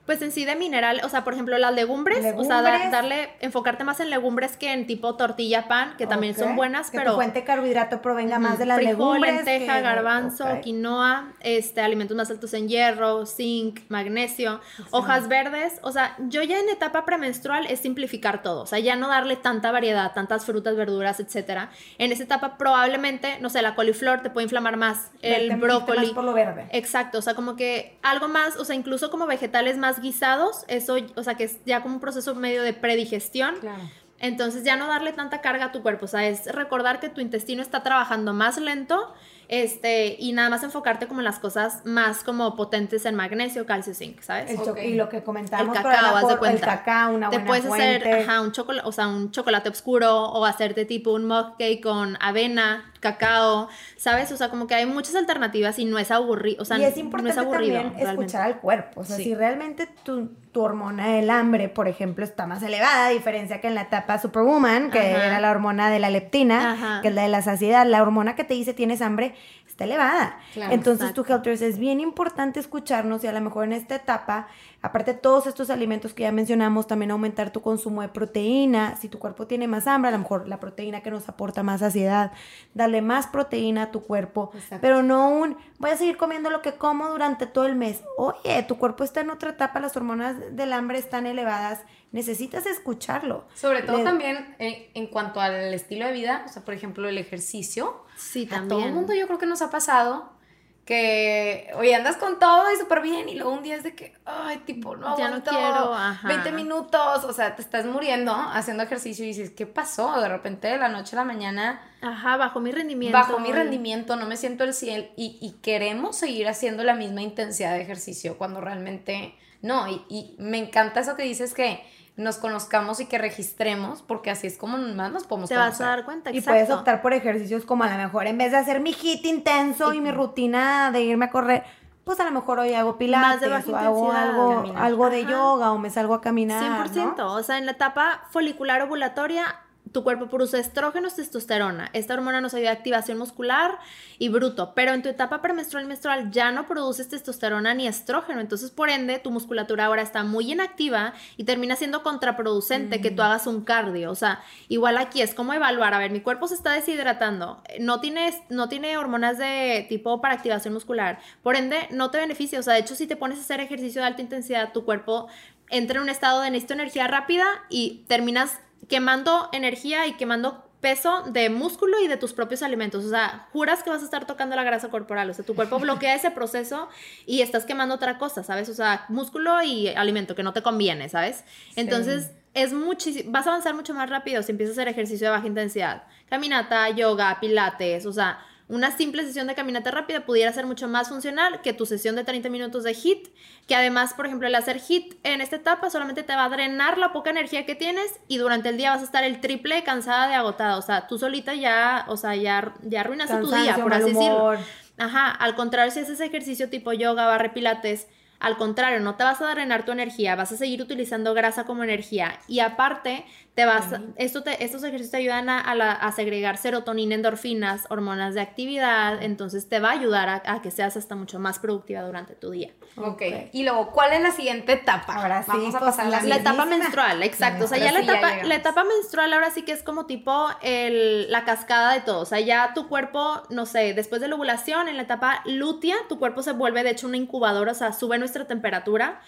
[0.08, 3.28] Pues en sí de mineral, o sea, por ejemplo, las legumbres, o sea, da- darle,
[3.40, 7.10] enfocarte más en legumbres que en tipo tortilla, pan, que también son buenas, que pero...
[7.10, 9.34] tu fuente de carbohidrato provenga más de las Frijol, legumbres.
[9.44, 14.60] lenteja, que- garbanzo, quinoa, este, alimentos más altos en hierro, zinc, magnesio,
[14.92, 15.74] hojas verdes.
[15.82, 18.62] O sea, yo ya en etapa premenstrual es simplificar todo.
[18.62, 21.68] O sea, ya no darle tanta variedad, tantas frutas, verduras, etcétera.
[21.98, 25.98] En esa etapa probablemente, no sé, la coliflor te puede inflamar más, el brócoli.
[26.06, 26.66] más por lo verde.
[26.72, 30.96] Exacto, o sea, como que algo más, o sea, incluso como vegetales más guisados, eso,
[31.16, 33.56] o sea, que es ya como un proceso medio de predigestión.
[33.60, 33.82] Claro.
[34.20, 37.20] Entonces ya no darle tanta carga a tu cuerpo, o sea, es recordar que tu
[37.20, 39.14] intestino está trabajando más lento
[39.48, 43.94] este, y nada más enfocarte como en las cosas más como potentes en magnesio, calcio,
[43.94, 44.50] zinc, ¿sabes?
[44.50, 46.66] El cho- Y lo que comentábamos, El cacao, haz de el cuenta.
[46.66, 50.44] cacao, una Te buena puedes hacer ajá, un, chocolate, o sea, un chocolate oscuro o
[50.44, 54.30] hacerte tipo un mug cake con avena, cacao, ¿sabes?
[54.32, 56.96] O sea, como que hay muchas alternativas y no es aburrido, o sea, y es
[56.96, 57.74] no importante es aburrido.
[57.76, 58.24] también realmente.
[58.24, 59.00] escuchar al cuerpo.
[59.00, 59.24] O sea, Sí.
[59.24, 63.68] si realmente tu, tu hormona del hambre, por ejemplo, está más elevada, a diferencia que
[63.68, 65.26] en la etapa Superwoman, que Ajá.
[65.26, 67.00] era la hormona de la leptina, Ajá.
[67.02, 69.34] que es la de la saciedad, la hormona que te dice tienes hambre,
[69.78, 70.40] está elevada.
[70.54, 71.24] Claro, Entonces, tu.
[71.24, 74.48] Helters es bien importante escucharnos y a lo mejor en esta etapa,
[74.82, 78.96] aparte de todos estos alimentos que ya mencionamos, también aumentar tu consumo de proteína.
[78.96, 81.78] Si tu cuerpo tiene más hambre, a lo mejor la proteína que nos aporta más
[81.78, 82.32] saciedad,
[82.74, 84.78] darle más proteína a tu cuerpo, Exacto.
[84.80, 88.02] pero no un voy a seguir comiendo lo que como durante todo el mes.
[88.16, 93.46] Oye, tu cuerpo está en otra etapa, las hormonas del hambre están elevadas, necesitas escucharlo.
[93.54, 97.08] Sobre todo Le- también eh, en cuanto al estilo de vida, o sea, por ejemplo,
[97.08, 98.07] el ejercicio.
[98.18, 98.68] Sí, A también.
[98.68, 100.36] todo el mundo yo creo que nos ha pasado
[100.84, 104.14] que, oye, andas con todo y súper bien y luego un día es de que,
[104.24, 106.26] ay, tipo, no Ya no aguanto, quiero, ajá.
[106.28, 110.18] 20 minutos, o sea, te estás muriendo haciendo ejercicio y dices, ¿qué pasó?
[110.18, 113.18] De repente de la noche a la mañana Ajá, bajo mi rendimiento.
[113.18, 117.20] bajo mi rendimiento, no me siento el 100 y, y queremos seguir haciendo la misma
[117.20, 119.88] intensidad de ejercicio cuando realmente no.
[119.90, 121.82] Y, y me encanta eso que dices que
[122.18, 125.86] nos conozcamos y que registremos porque así es como más nos podemos Te vas conocer.
[125.86, 126.52] a dar cuenta, Y exacto.
[126.58, 129.94] puedes optar por ejercicios como a lo mejor en vez de hacer mi hit intenso
[129.94, 131.64] y mi rutina de irme a correr,
[132.04, 134.82] pues a lo mejor hoy hago pilates de o hago algo, caminar.
[134.82, 135.30] algo de Ajá.
[135.30, 136.62] yoga o me salgo a caminar.
[136.90, 137.16] 100%.
[137.18, 137.34] ¿no?
[137.34, 139.44] O sea, en la etapa folicular ovulatoria,
[139.92, 141.90] tu cuerpo produce estrógenos, testosterona.
[141.92, 143.78] Esta hormona nos ayuda a activación muscular
[144.18, 144.74] y bruto.
[144.74, 148.40] Pero en tu etapa premenstrual y menstrual ya no produces testosterona ni estrógeno.
[148.40, 153.22] Entonces, por ende, tu musculatura ahora está muy inactiva y termina siendo contraproducente que tú
[153.22, 154.10] hagas un cardio.
[154.10, 155.94] O sea, igual aquí es como evaluar.
[155.94, 157.62] A ver, mi cuerpo se está deshidratando.
[157.80, 161.18] No tiene, no tiene hormonas de tipo para activación muscular.
[161.42, 162.58] Por ende, no te beneficia.
[162.58, 165.28] O sea, de hecho, si te pones a hacer ejercicio de alta intensidad, tu cuerpo
[165.70, 171.24] entra en un estado de necesito energía rápida y terminas quemando energía y quemando peso
[171.26, 173.04] de músculo y de tus propios alimentos.
[173.04, 175.28] O sea, juras que vas a estar tocando la grasa corporal.
[175.30, 176.88] O sea, tu cuerpo bloquea ese proceso
[177.26, 178.68] y estás quemando otra cosa, ¿sabes?
[178.68, 181.44] O sea, músculo y alimento que no te conviene, ¿sabes?
[181.76, 185.30] Entonces, es muchísimo, vas a avanzar mucho más rápido si empiezas a hacer ejercicio de
[185.32, 186.04] baja intensidad.
[186.28, 188.38] Caminata, yoga, pilates, o sea,
[188.68, 192.24] una simple sesión de caminata rápida pudiera ser mucho más funcional que tu sesión de
[192.24, 193.28] 30 minutos de HIT,
[193.66, 196.98] que además, por ejemplo, el hacer HIT en esta etapa solamente te va a drenar
[196.98, 200.28] la poca energía que tienes y durante el día vas a estar el triple cansada
[200.28, 203.94] de agotada, o sea, tú solita ya, o sea, ya, ya arruinaste tu día, por
[203.94, 204.52] así decirlo.
[204.98, 208.08] Ajá, al contrario, si haces ejercicio tipo yoga, barre pilates,
[208.40, 211.82] al contrario, no te vas a drenar tu energía, vas a seguir utilizando grasa como
[211.82, 213.24] energía y aparte
[213.58, 217.16] te vas, a- esto te, estos ejercicios te ayudan a, a la- a segregar serotonina,
[217.16, 221.40] endorfinas, hormonas de actividad, entonces te va a ayudar a, a que seas hasta mucho
[221.40, 222.70] más productiva durante tu día.
[222.96, 223.22] Ok.
[223.50, 225.12] Y luego, ¿cuál es la siguiente etapa?
[225.14, 227.64] Ahora sí, Vamos a pues, pasar la la La etapa menstrual, exacto.
[227.64, 230.06] O sea, ya la sí ya etapa, la etapa menstrual ahora sí que es como
[230.06, 232.20] tipo el- la cascada de todo.
[232.20, 235.96] O sea, ya tu cuerpo, no sé, después de la ovulación, en la etapa lútea,
[236.08, 239.20] tu cuerpo se vuelve de hecho una incubadora, o sea, sube nuestra temperatura.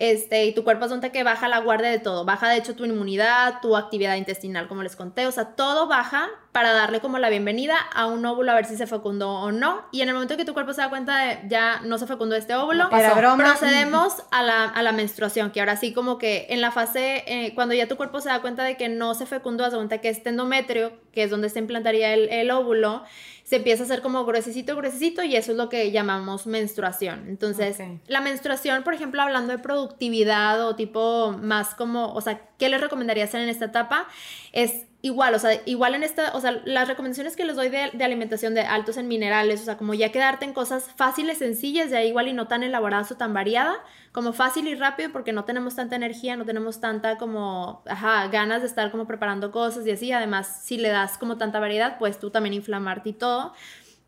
[0.00, 2.24] Este, y tu cuerpo es donde que baja la guardia de todo.
[2.24, 5.26] Baja de hecho tu inmunidad, tu actividad intestinal, como les conté.
[5.26, 8.76] O sea, todo baja para darle como la bienvenida a un óvulo a ver si
[8.76, 9.82] se fecundó o no.
[9.92, 12.34] Y en el momento que tu cuerpo se da cuenta de ya no se fecundó
[12.34, 13.44] este óvulo, No era broma.
[13.44, 17.52] procedemos a la, a la menstruación, que ahora sí como que en la fase, eh,
[17.54, 20.08] cuando ya tu cuerpo se da cuenta de que no se fecundó, se cuenta que
[20.08, 23.04] es endometrio, que es donde se implantaría el, el óvulo,
[23.44, 27.26] se empieza a hacer como gruesecito, gruesecito y eso es lo que llamamos menstruación.
[27.28, 32.68] Entonces, la menstruación, por ejemplo, hablando de productividad o tipo más como, o sea, ¿qué
[32.68, 34.06] les recomendaría hacer en esta etapa?
[34.52, 37.90] Es igual, o sea, igual en esta, o sea, las recomendaciones que les doy de,
[37.92, 41.90] de alimentación de altos en minerales, o sea, como ya quedarte en cosas fáciles, sencillas,
[41.90, 43.76] ya igual y no tan elaboradas o tan variada,
[44.12, 48.60] como fácil y rápido porque no tenemos tanta energía, no tenemos tanta como, ajá, ganas
[48.60, 52.18] de estar como preparando cosas y así, además, si le das como tanta variedad, pues
[52.18, 53.54] tú también inflamarte y todo.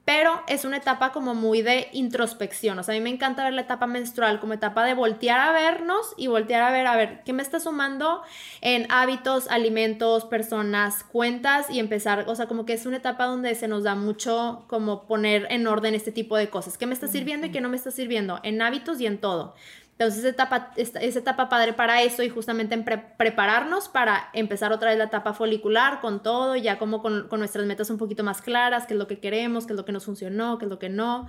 [0.04, 2.76] Pero es una etapa como muy de introspección.
[2.78, 5.52] O sea, a mí me encanta ver la etapa menstrual como etapa de voltear a
[5.52, 8.22] vernos y voltear a ver, a ver, ¿qué me está sumando
[8.62, 11.70] en hábitos, alimentos, personas, cuentas?
[11.70, 15.06] Y empezar, o sea, como que es una etapa donde se nos da mucho como
[15.06, 16.78] poner en orden este tipo de cosas.
[16.78, 18.40] ¿Qué me está sirviendo y qué no me está sirviendo?
[18.42, 19.54] En hábitos y en todo.
[19.92, 24.98] Entonces, etapa, es etapa padre para eso y justamente en prepararnos para empezar otra vez
[24.98, 28.87] la etapa folicular con todo, ya como con, con, nuestras metas un poquito más claras,
[28.87, 30.88] qué es lo que queremos, qué es lo que nos funcionó, qué es lo que
[30.88, 31.28] no.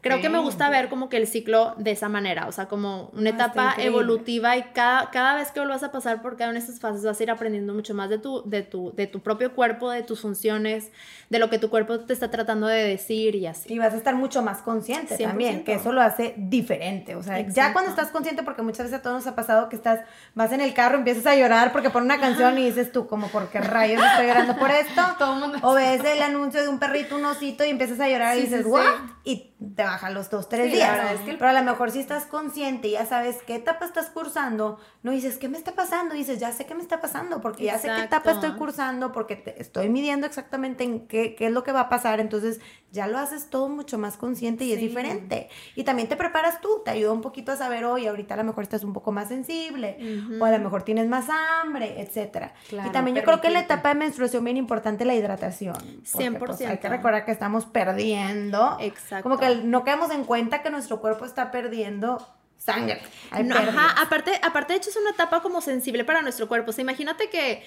[0.00, 3.10] Creo que me gusta ver como que el ciclo de esa manera, o sea, como
[3.12, 6.58] una ah, etapa evolutiva y cada, cada vez que vuelvas a pasar por cada una
[6.58, 9.20] de estas fases vas a ir aprendiendo mucho más de tu, de, tu, de tu
[9.20, 10.90] propio cuerpo, de tus funciones,
[11.30, 13.72] de lo que tu cuerpo te está tratando de decir y así.
[13.72, 17.40] Y vas a estar mucho más consciente también, que eso lo hace diferente, o sea,
[17.40, 20.00] ya cuando estás consciente, porque muchas veces a todos nos ha pasado que estás,
[20.34, 23.28] vas en el carro, empiezas a llorar porque pone una canción y dices tú, como,
[23.28, 25.02] ¿por qué rayos estoy llorando por esto?
[25.62, 28.66] o ves el anuncio de un perrito, un osito y empiezas a llorar y dices,
[28.66, 28.84] ¿what?
[29.24, 31.20] Y te baja los dos, tres días.
[31.24, 35.12] Pero a lo mejor si estás consciente y ya sabes qué etapa estás cursando, no
[35.12, 36.14] dices, ¿qué me está pasando?
[36.14, 39.36] dices, ya sé qué me está pasando, porque ya sé qué etapa estoy cursando, porque
[39.36, 42.20] te estoy midiendo exactamente en qué, qué, es lo que va a pasar.
[42.20, 45.48] Entonces ya lo haces todo mucho más consciente y es diferente.
[45.74, 48.44] Y también te preparas tú, te ayuda un poquito a saber, hoy ahorita a lo
[48.44, 49.98] mejor estás un poco más sensible,
[50.40, 52.54] o a lo mejor tienes más hambre, etcétera.
[52.70, 55.76] y también yo creo que la etapa de menstruación bien importante la hidratación.
[56.04, 56.38] 100%.
[56.38, 58.76] Pues, hay que recordar que estamos perdiendo.
[58.80, 59.22] Exacto.
[59.22, 62.26] Como que no quedamos en cuenta que nuestro cuerpo está perdiendo
[62.58, 63.02] sangre.
[63.30, 66.70] ajá, aparte, aparte de hecho es una etapa como sensible para nuestro cuerpo.
[66.70, 67.62] O sea, imagínate que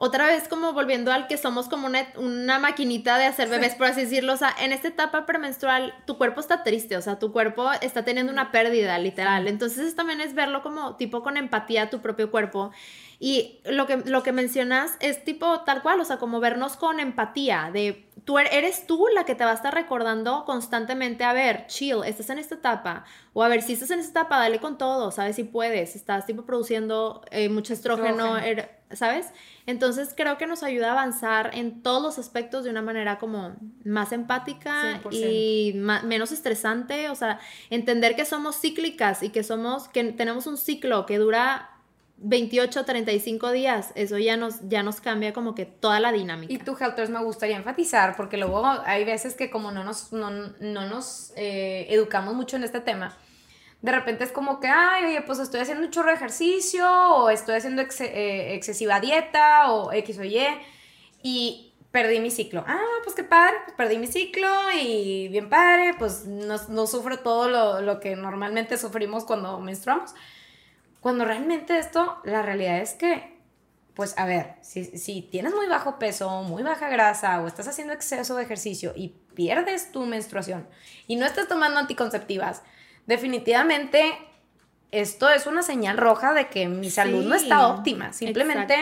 [0.00, 3.88] otra vez como volviendo al que somos como una, una maquinita de hacer bebés, por
[3.88, 7.32] así decirlo, o sea, en esta etapa premenstrual tu cuerpo está triste, o sea, tu
[7.32, 9.48] cuerpo está teniendo una pérdida, literal.
[9.48, 12.70] Entonces también es verlo como tipo con empatía a tu propio cuerpo.
[13.18, 17.00] Y lo que, lo que mencionas es tipo tal cual, o sea, como vernos con
[17.00, 21.32] empatía, de tú er, eres tú la que te va a estar recordando constantemente, a
[21.32, 24.60] ver, chill, estás en esta etapa, o a ver, si estás en esta etapa, dale
[24.60, 25.36] con todo, ¿sabes?
[25.36, 29.32] Si puedes, estás tipo produciendo eh, mucho estrógeno, er, ¿sabes?
[29.64, 33.56] Entonces creo que nos ayuda a avanzar en todos los aspectos de una manera como
[33.86, 35.72] más empática y
[36.04, 41.06] menos estresante, o sea, entender que somos cíclicas y que somos, que tenemos un ciclo
[41.06, 41.77] que dura
[42.20, 46.52] 28, 35 días, eso ya nos, ya nos cambia como que toda la dinámica.
[46.52, 50.30] Y tú, Helters, me gustaría enfatizar, porque luego hay veces que como no nos, no,
[50.30, 53.16] nos eh, educamos mucho en este tema,
[53.82, 57.30] de repente es como que, ay, oye, pues estoy haciendo un chorro de ejercicio, o
[57.30, 60.44] estoy haciendo eh, excesiva dieta, o X o Y,
[61.22, 62.64] y perdí mi ciclo.
[62.66, 67.20] Ah, pues qué padre, pues perdí mi ciclo y bien padre, pues no, no sufro
[67.20, 70.14] todo lo, lo que normalmente sufrimos cuando menstruamos.
[71.08, 73.40] Cuando realmente esto, la realidad es que,
[73.94, 78.36] pues a ver, si, tienes muy bajo peso, muy baja grasa o estás haciendo exceso
[78.36, 80.68] de ejercicio y pierdes tu menstruación
[81.06, 82.62] y no estás tomando anticonceptivas,
[83.06, 84.18] definitivamente
[84.90, 88.12] esto es una señal roja de que mi salud no está óptima.
[88.12, 88.74] Simplemente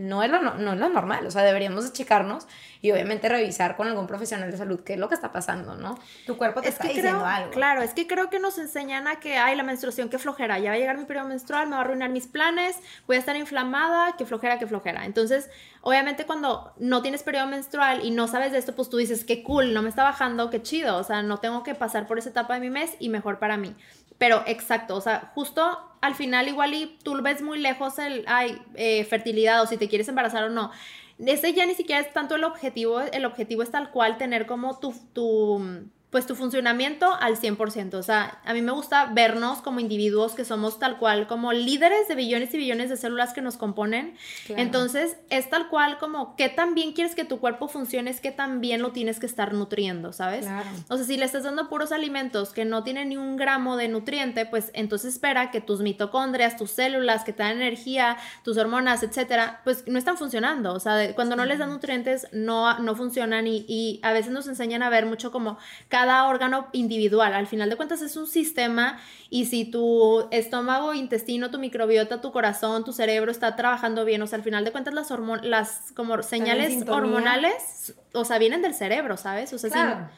[0.00, 1.26] no es, lo, no, es lo normal.
[1.26, 2.46] O sea, deberíamos de checarnos
[2.80, 5.98] y obviamente revisar con algún profesional de salud qué es lo que está pasando, ¿no?
[6.26, 7.50] Tu cuerpo te está diciendo algo.
[7.50, 10.70] Claro, es que creo que nos enseñan a que, ay, la menstruación, qué flojera, ya
[10.70, 13.36] va a llegar mi periodo menstrual, me va a arruinar mis planes, voy a estar
[13.36, 15.04] inflamada, qué flojera, qué flojera.
[15.04, 15.50] Entonces,
[15.82, 19.42] obviamente cuando no tienes periodo menstrual y no sabes de esto, pues tú dices, qué
[19.42, 22.30] cool, no me está bajando, qué chido, o sea, no tengo que pasar por esa
[22.30, 23.76] etapa de mi mes y mejor para mí.
[24.20, 28.60] Pero exacto, o sea, justo al final igual y tú ves muy lejos el, ay,
[28.74, 30.70] eh, fertilidad o si te quieres embarazar o no.
[31.18, 34.78] Ese ya ni siquiera es tanto el objetivo, el objetivo es tal cual tener como
[34.78, 37.94] tu, tu pues tu funcionamiento al 100%.
[37.94, 42.08] O sea, a mí me gusta vernos como individuos que somos tal cual, como líderes
[42.08, 44.16] de billones y billones de células que nos componen.
[44.48, 48.32] Entonces, es tal cual como qué tan bien quieres que tu cuerpo funcione, es que
[48.32, 50.46] tan bien lo tienes que estar nutriendo, ¿sabes?
[50.88, 53.86] O sea, si le estás dando puros alimentos que no tienen ni un gramo de
[53.86, 59.04] nutriente, pues entonces espera que tus mitocondrias, tus células que te dan energía, tus hormonas,
[59.04, 60.74] etcétera, pues no están funcionando.
[60.74, 64.48] O sea, cuando no les dan nutrientes, no, no funcionan y, y a veces nos
[64.48, 65.56] enseñan a ver mucho como
[66.00, 67.34] cada órgano individual.
[67.34, 72.32] Al final de cuentas es un sistema y si tu estómago, intestino, tu microbiota, tu
[72.32, 75.10] corazón, tu cerebro está trabajando bien, o sea, al final de cuentas las,
[75.42, 79.52] las como señales hormonales, o sea, vienen del cerebro, ¿sabes?
[79.52, 80.10] O sea,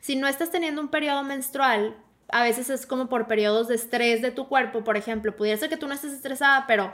[0.00, 1.94] si, no estás teniendo un periodo menstrual,
[2.30, 5.68] a veces es como por periodos de estrés de tu cuerpo, por ejemplo, pudiera ser
[5.68, 6.92] que tú no estés estresada, pero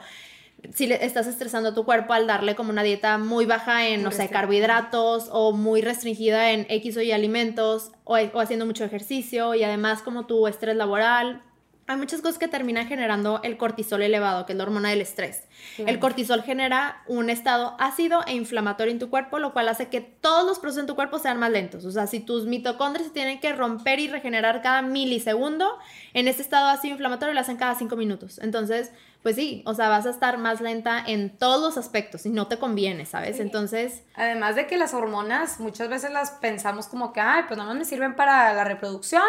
[0.72, 4.02] si le estás estresando a tu cuerpo al darle como una dieta muy baja en,
[4.02, 8.84] no sé, carbohidratos o muy restringida en X o Y alimentos o, o, haciendo mucho
[8.84, 11.42] ejercicio y además como tu estrés laboral.
[11.86, 15.42] Hay muchas cosas que terminan generando el cortisol elevado, que es la hormona del estrés.
[15.76, 20.00] El cortisol genera un estado ácido e inflamatorio en tu cuerpo, lo cual hace que
[20.00, 21.84] todos los procesos en tu cuerpo sean más lentos.
[21.84, 25.78] O sea, si tus mitocondrias se tienen que romper y regenerar cada milisegundo,
[26.14, 28.38] en este estado ácido e inflamatorio lo hacen cada cinco minutos.
[28.38, 28.90] Entonces,
[29.22, 32.46] pues sí, o sea, vas a estar más lenta en todos los aspectos y no
[32.46, 33.40] te conviene, ¿sabes?
[33.40, 34.04] Entonces...
[34.14, 37.78] Además de que las hormonas muchas veces las pensamos como que, ay, pues nada más
[37.78, 39.22] me sirven para la reproducción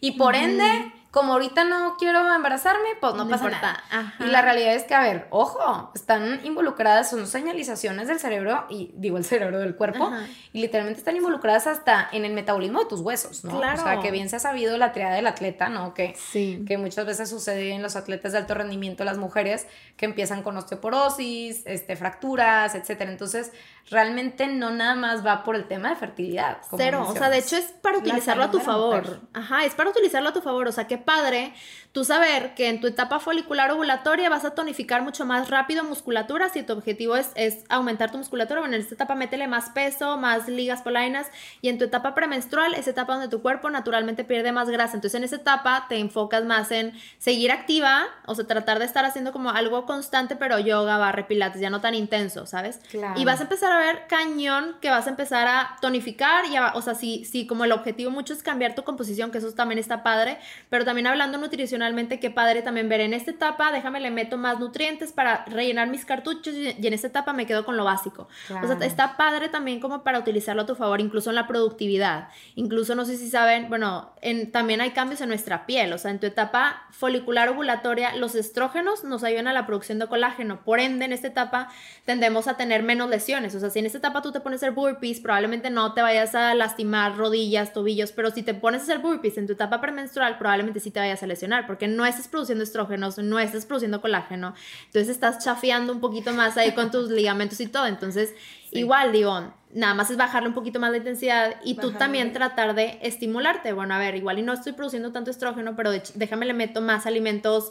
[0.00, 3.66] y por ende como ahorita no quiero embarazarme, pues no, No pasa importa.
[3.72, 3.84] nada.
[3.90, 4.24] Ajá.
[4.26, 8.90] Y la realidad es que, a ver, ojo, están involucradas, son señalizaciones del cerebro, y
[8.96, 10.26] digo el cerebro del cuerpo, Ajá.
[10.52, 13.56] y literalmente están involucradas hasta en el metabolismo de tus huesos, ¿no?
[13.56, 13.80] Claro.
[13.80, 15.94] O sea, que bien se ha sabido la triada del atleta, ¿no?
[15.94, 16.62] Que, Sí.
[16.68, 20.54] que muchas veces sucede en los atletas de alto rendimiento, las mujeres, que empiezan con
[20.58, 23.10] osteoporosis, este, fracturas, etcétera.
[23.10, 23.52] Entonces,
[23.88, 26.58] realmente no nada más va por el tema de fertilidad.
[26.68, 27.46] como Cero, o sea, de mencionas.
[27.46, 29.20] hecho es para utilizarlo a tu favor.
[29.32, 30.66] Ajá, es para utilizarlo a tu favor.
[30.66, 31.54] O sea, qué padre
[31.92, 36.48] tú saber que en tu etapa folicular ovulatoria vas a tonificar mucho más rápido musculatura
[36.48, 38.60] si tu objetivo es, es aumentar tu musculatura.
[38.60, 41.28] Bueno, en esta etapa métele más peso, más ligas polainas.
[41.62, 44.96] Y en tu etapa premenstrual es etapa donde tu cuerpo naturalmente pierde más grasa.
[44.96, 49.04] Entonces en esa etapa te enfocas más en seguir activa, o sea, tratar de estar
[49.04, 52.80] haciendo como algo constante, pero yoga, barre, pilates, ya no tan intenso, ¿sabes?
[52.90, 53.18] Claro.
[53.20, 56.72] Y vas a empezar a ver cañón que vas a empezar a tonificar y a-
[56.74, 59.78] o sea, si, si como el objetivo mucho es cambiar tu composición, que eso también
[59.78, 60.38] está padre,
[60.70, 64.58] pero también hablando nutricionalmente, qué padre también ver en esta etapa, déjame le meto más
[64.58, 68.22] nutrientes para rellenar mis cartuchos y, y en esta etapa me quedo con lo básico.
[68.22, 68.66] O Claro.
[68.78, 72.28] sea, está padre también como para utilizarlo a tu favor, incluso en la productividad.
[72.54, 76.10] Incluso no sé si saben, bueno, en, también hay cambios en nuestra piel, o sea,
[76.10, 80.60] en tu etapa folicular ovulatoria, los estrógenos nos ayudan a la producción de colágeno.
[80.64, 81.68] Por ende, en esta etapa
[82.04, 83.54] tendemos a tener menos lesiones.
[83.54, 86.02] O sea, si en esta etapa tú te pones a hacer burpees, probablemente no te
[86.02, 89.80] vayas a lastimar rodillas, tobillos, pero si te pones a hacer burpees en tu etapa
[89.80, 94.00] premenstrual, probablemente sí te vayas a lesionar, porque no estás produciendo estrógenos, no estás produciendo
[94.00, 94.54] colágeno.
[94.86, 97.86] Entonces estás chafeando un poquito más ahí con tus ligamentos y todo.
[97.86, 98.34] Entonces,
[98.70, 102.74] igual, digo, nada más es bajarle un poquito más la intensidad y tú también tratar
[102.74, 103.72] de estimularte.
[103.74, 107.04] Bueno, a ver, igual y no estoy produciendo tanto estrógeno, pero déjame le meto más
[107.06, 107.70] alimentos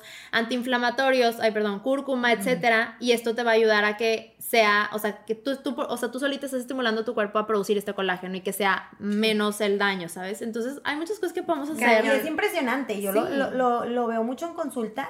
[0.55, 4.99] antiinflamatorios, ay, perdón, cúrcuma, etcétera, y esto te va a ayudar a que sea, o
[4.99, 7.93] sea, que tú, tú, o sea, tú solita estás estimulando tu cuerpo a producir este
[7.93, 10.41] colágeno y que sea menos el daño, ¿sabes?
[10.43, 12.05] Entonces, hay muchas cosas que podemos Y hacer.
[12.05, 13.01] es impresionante.
[13.01, 13.33] Yo lo, Sí.
[13.35, 15.09] lo, lo- lo veo mucho en consulta.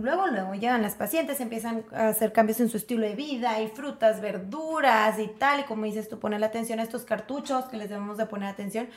[0.00, 3.68] Luego, luego llegan las pacientes, empiezan a hacer cambios en su estilo de vida, y
[3.68, 5.60] frutas, verduras y tal.
[5.60, 8.88] Y como dices tú, poner atención a estos cartuchos que les debemos de poner atención.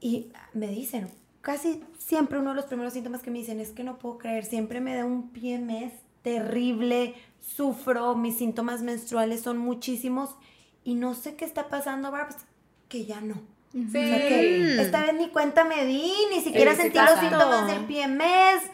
[0.00, 1.08] Y me dicen,
[1.40, 4.44] casi siempre uno de los primeros síntomas que me dicen es que no puedo creer,
[4.44, 5.92] siempre me da un PMS
[6.22, 10.36] terrible, sufro, mis síntomas menstruales son muchísimos
[10.84, 12.36] y no sé qué está pasando, Barbs,
[12.88, 13.34] que ya no.
[13.72, 13.80] Sí.
[13.80, 17.66] O sea que esta vez ni cuenta me di, ni siquiera Sí, sentí los síntomas
[17.66, 18.70] del PMS.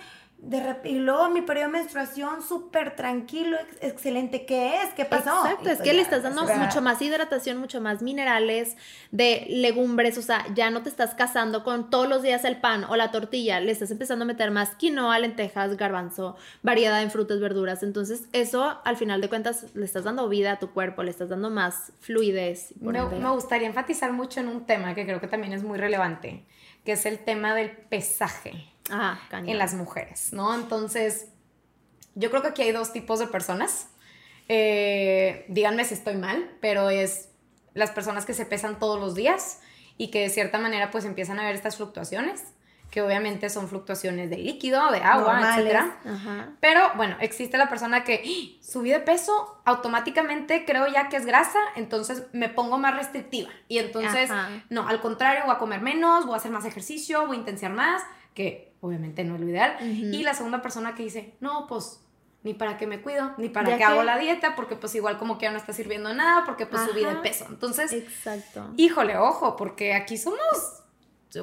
[0.46, 4.44] De rep- y luego mi periodo de menstruación súper tranquilo, ex- excelente.
[4.44, 4.90] ¿Qué es?
[4.94, 5.30] ¿Qué pasó?
[5.30, 8.76] Exacto, es pues que le ya, estás dando mucho más hidratación, mucho más minerales,
[9.10, 12.84] de legumbres, o sea, ya no te estás casando con todos los días el pan
[12.84, 17.40] o la tortilla, le estás empezando a meter más quinoa, lentejas, garbanzo, variedad en frutas,
[17.40, 21.10] verduras, entonces eso al final de cuentas le estás dando vida a tu cuerpo, le
[21.10, 22.74] estás dando más fluidez.
[22.80, 26.44] Me, me gustaría enfatizar mucho en un tema que creo que también es muy relevante,
[26.84, 29.48] que es el tema del pesaje Cañón.
[29.48, 30.54] en las mujeres, ¿no?
[30.54, 31.28] Entonces,
[32.14, 33.88] yo creo que aquí hay dos tipos de personas.
[34.48, 37.30] Eh, díganme si estoy mal, pero es
[37.72, 39.60] las personas que se pesan todos los días
[39.96, 42.44] y que de cierta manera pues empiezan a ver estas fluctuaciones,
[42.90, 45.56] que obviamente son fluctuaciones de líquido, de agua, Normales.
[45.56, 45.98] etcétera.
[46.04, 46.48] Ajá.
[46.60, 48.62] Pero bueno, existe la persona que ¡Ah!
[48.62, 53.50] subí de peso, automáticamente creo ya que es grasa, entonces me pongo más restrictiva.
[53.66, 54.48] Y entonces, Ajá.
[54.68, 57.72] no, al contrario, voy a comer menos, voy a hacer más ejercicio, voy a intensiar
[57.72, 58.02] más,
[58.34, 59.76] que obviamente no es lo ideal.
[59.80, 62.00] Y la segunda persona que dice, no, pues
[62.42, 65.38] ni para qué me cuido, ni para qué hago la dieta, porque pues igual como
[65.38, 67.46] que ya no está sirviendo de nada, porque pues subí de peso.
[67.48, 68.70] Entonces, Exacto.
[68.76, 70.82] híjole, ojo, porque aquí somos,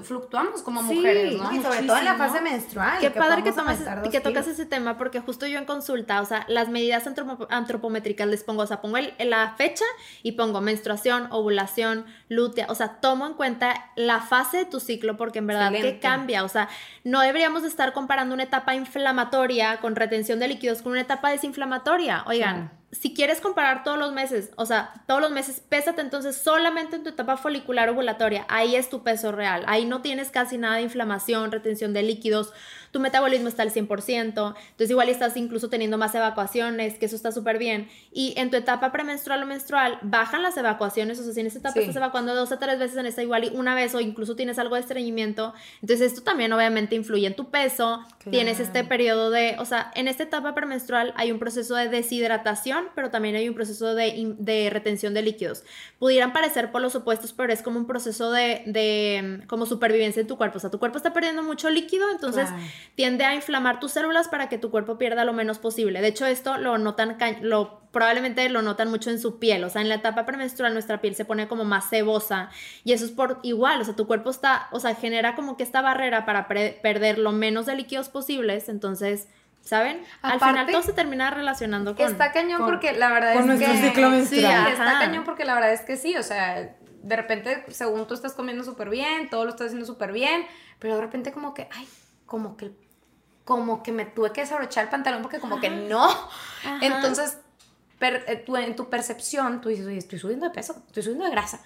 [0.01, 1.43] fluctuamos como mujeres, ¿no?
[1.43, 2.99] No, y sobre todo en la fase menstrual.
[2.99, 3.77] Qué padre que, tomas,
[4.11, 8.27] que tocas ese tema, porque justo yo en consulta, o sea, las medidas antropo- antropométricas
[8.27, 9.85] les pongo, o sea, pongo el- la fecha
[10.23, 15.17] y pongo menstruación, ovulación, lútea, o sea, tomo en cuenta la fase de tu ciclo,
[15.17, 16.69] porque en verdad que cambia, o sea,
[17.03, 21.29] no deberíamos de estar comparando una etapa inflamatoria con retención de líquidos con una etapa
[21.31, 22.23] desinflamatoria.
[22.27, 22.71] Oigan.
[22.91, 27.03] Si quieres comparar todos los meses, o sea, todos los meses, pésate entonces solamente en
[27.03, 28.45] tu etapa folicular ovulatoria.
[28.49, 29.63] Ahí es tu peso real.
[29.67, 32.51] Ahí no tienes casi nada de inflamación, retención de líquidos.
[32.91, 34.17] Tu metabolismo está al 100%.
[34.27, 37.87] Entonces, igual estás incluso teniendo más evacuaciones, que eso está súper bien.
[38.11, 41.17] Y en tu etapa premenstrual o menstrual, bajan las evacuaciones.
[41.17, 41.79] O sea, si en esta etapa Sí.
[41.79, 44.59] estás evacuando dos a tres veces, en esta igual y una vez, o incluso tienes
[44.59, 45.53] algo de estreñimiento.
[45.81, 48.05] Entonces, esto también obviamente influye en tu peso.
[48.29, 52.80] Tienes este periodo de, o sea, en esta etapa premenstrual hay un proceso de deshidratación
[52.95, 55.63] pero también hay un proceso de, de retención de líquidos.
[55.99, 60.27] Pudieran parecer por los opuestos, pero es como un proceso de, de como supervivencia en
[60.27, 60.57] tu cuerpo.
[60.57, 62.49] O sea, tu cuerpo está perdiendo mucho líquido, entonces
[62.95, 66.01] tiende a inflamar tus células para que tu cuerpo pierda lo menos posible.
[66.01, 69.81] De hecho, esto lo notan, lo probablemente lo notan mucho en su piel, o sea,
[69.81, 72.49] en la etapa premenstrual nuestra piel se pone como más cebosa
[72.83, 75.63] y eso es por igual, o sea, tu cuerpo está, o sea, genera como que
[75.63, 79.27] esta barrera para perder lo menos de líquidos posibles, entonces,
[79.61, 80.03] ¿saben?
[80.21, 82.05] Al final todo se termina relacionando con...
[82.05, 83.81] Está cañón porque la verdad es nuestro que...
[83.81, 84.65] ciclo menstrual.
[84.65, 88.13] Sí, está cañón porque la verdad es que sí, o sea, de repente, según tú
[88.13, 90.45] estás comiendo súper bien, todo lo estás haciendo súper bien,
[90.79, 91.87] pero de repente como que, ay,
[92.25, 92.71] como que
[93.43, 96.07] como que me tuve que desabrochar el pantalón porque como que no.
[96.81, 97.39] Entonces,
[97.99, 101.61] eh, en tu percepción, tú dices, oye, estoy subiendo de peso, estoy subiendo de grasa.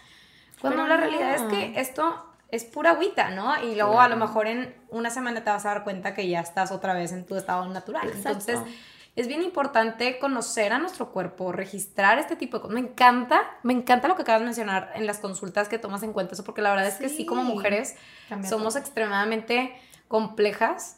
[0.62, 3.62] Cuando la realidad es que esto es pura agüita, ¿no?
[3.64, 6.40] Y luego a lo mejor en una semana te vas a dar cuenta que ya
[6.40, 8.10] estás otra vez en tu estado natural.
[8.14, 8.60] Entonces,
[9.16, 12.74] es bien importante conocer a nuestro cuerpo, registrar este tipo de cosas.
[12.74, 16.14] Me encanta, me encanta lo que acabas de mencionar en las consultas que tomas en
[16.14, 17.96] cuenta eso, porque la verdad es que sí, como mujeres
[18.48, 19.76] somos extremadamente
[20.08, 20.98] complejas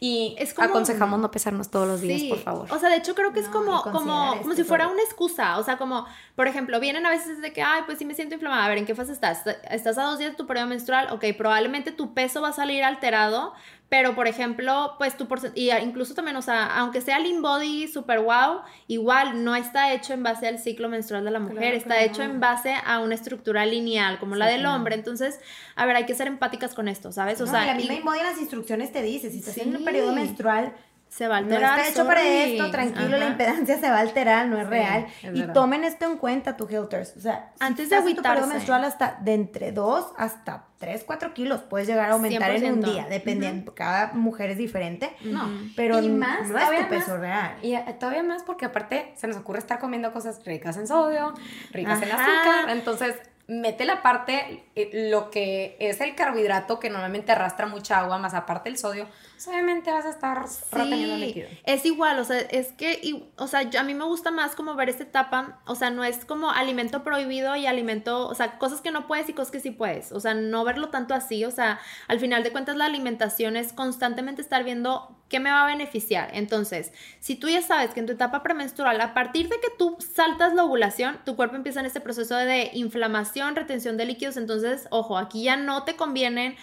[0.00, 2.66] y es como, aconsejamos no pesarnos todos los días, por favor.
[2.70, 5.58] O sea, de hecho creo que es como, como, como si fuera una excusa.
[5.58, 8.34] O sea, como, por ejemplo, vienen a veces de que, ay, pues sí me siento
[8.34, 8.64] inflamada.
[8.64, 9.42] A ver, ¿en qué fase estás?
[9.70, 11.08] ¿Estás a dos días de tu periodo menstrual?
[11.12, 13.54] Ok, probablemente tu peso va a salir alterado,
[13.88, 18.20] pero, por ejemplo, pues tu porcentaje, incluso también, o sea, aunque sea lean body super
[18.20, 22.22] wow, igual no está hecho en base al ciclo menstrual de la mujer, está hecho
[22.22, 24.94] en base a una estructura lineal como la del hombre.
[24.94, 25.40] Entonces,
[25.74, 27.40] a ver, hay que ser empáticas con esto, ¿sabes?
[27.40, 28.22] O sea, la misma y...
[28.22, 30.74] las instrucciones te dice, si estás en un periodo menstrual,
[31.08, 31.76] se va a alterar.
[31.76, 35.06] No está hecho para esto, tranquilo, la impedancia se va a alterar, no es real.
[35.34, 37.16] y tomen esto en cuenta, tu Hilters.
[37.16, 38.42] O sea, antes de agüitarse.
[38.42, 42.74] tu menstrual hasta de entre 2 hasta 3, 4 kilos puedes llegar a aumentar en
[42.74, 45.10] un día, dependiendo, cada mujer es diferente.
[45.24, 47.56] No, pero y más, no es tu peso real.
[47.62, 51.34] Y eh, todavía más porque aparte se nos ocurre estar comiendo cosas ricas en sodio,
[51.72, 53.16] ricas en azúcar, entonces
[53.48, 58.34] mete la parte, eh, lo que es el carbohidrato que normalmente arrastra mucha agua, más
[58.34, 61.48] aparte el sodio, pues, obviamente vas a estar reteniendo líquido.
[61.64, 64.90] Es igual, o sea, es que, o sea, a mí me gusta más como ver
[64.90, 68.90] esta etapa, o sea, no es como alimento prohibido y alimento, o sea, cosas que
[68.90, 71.80] no puedes y cosas que sí puedes, o sea, no verlo tanto así, o sea,
[72.06, 76.30] al final de cuentas la alimentación es constantemente estar viendo qué me va a beneficiar.
[76.32, 79.96] Entonces, si tú ya sabes que en tu etapa premenstrual, a partir de que tú
[80.14, 84.86] saltas la ovulación, tu cuerpo empieza en este proceso de inflamación, retención de líquidos, entonces,
[84.90, 86.56] ojo, aquí ya no te convienen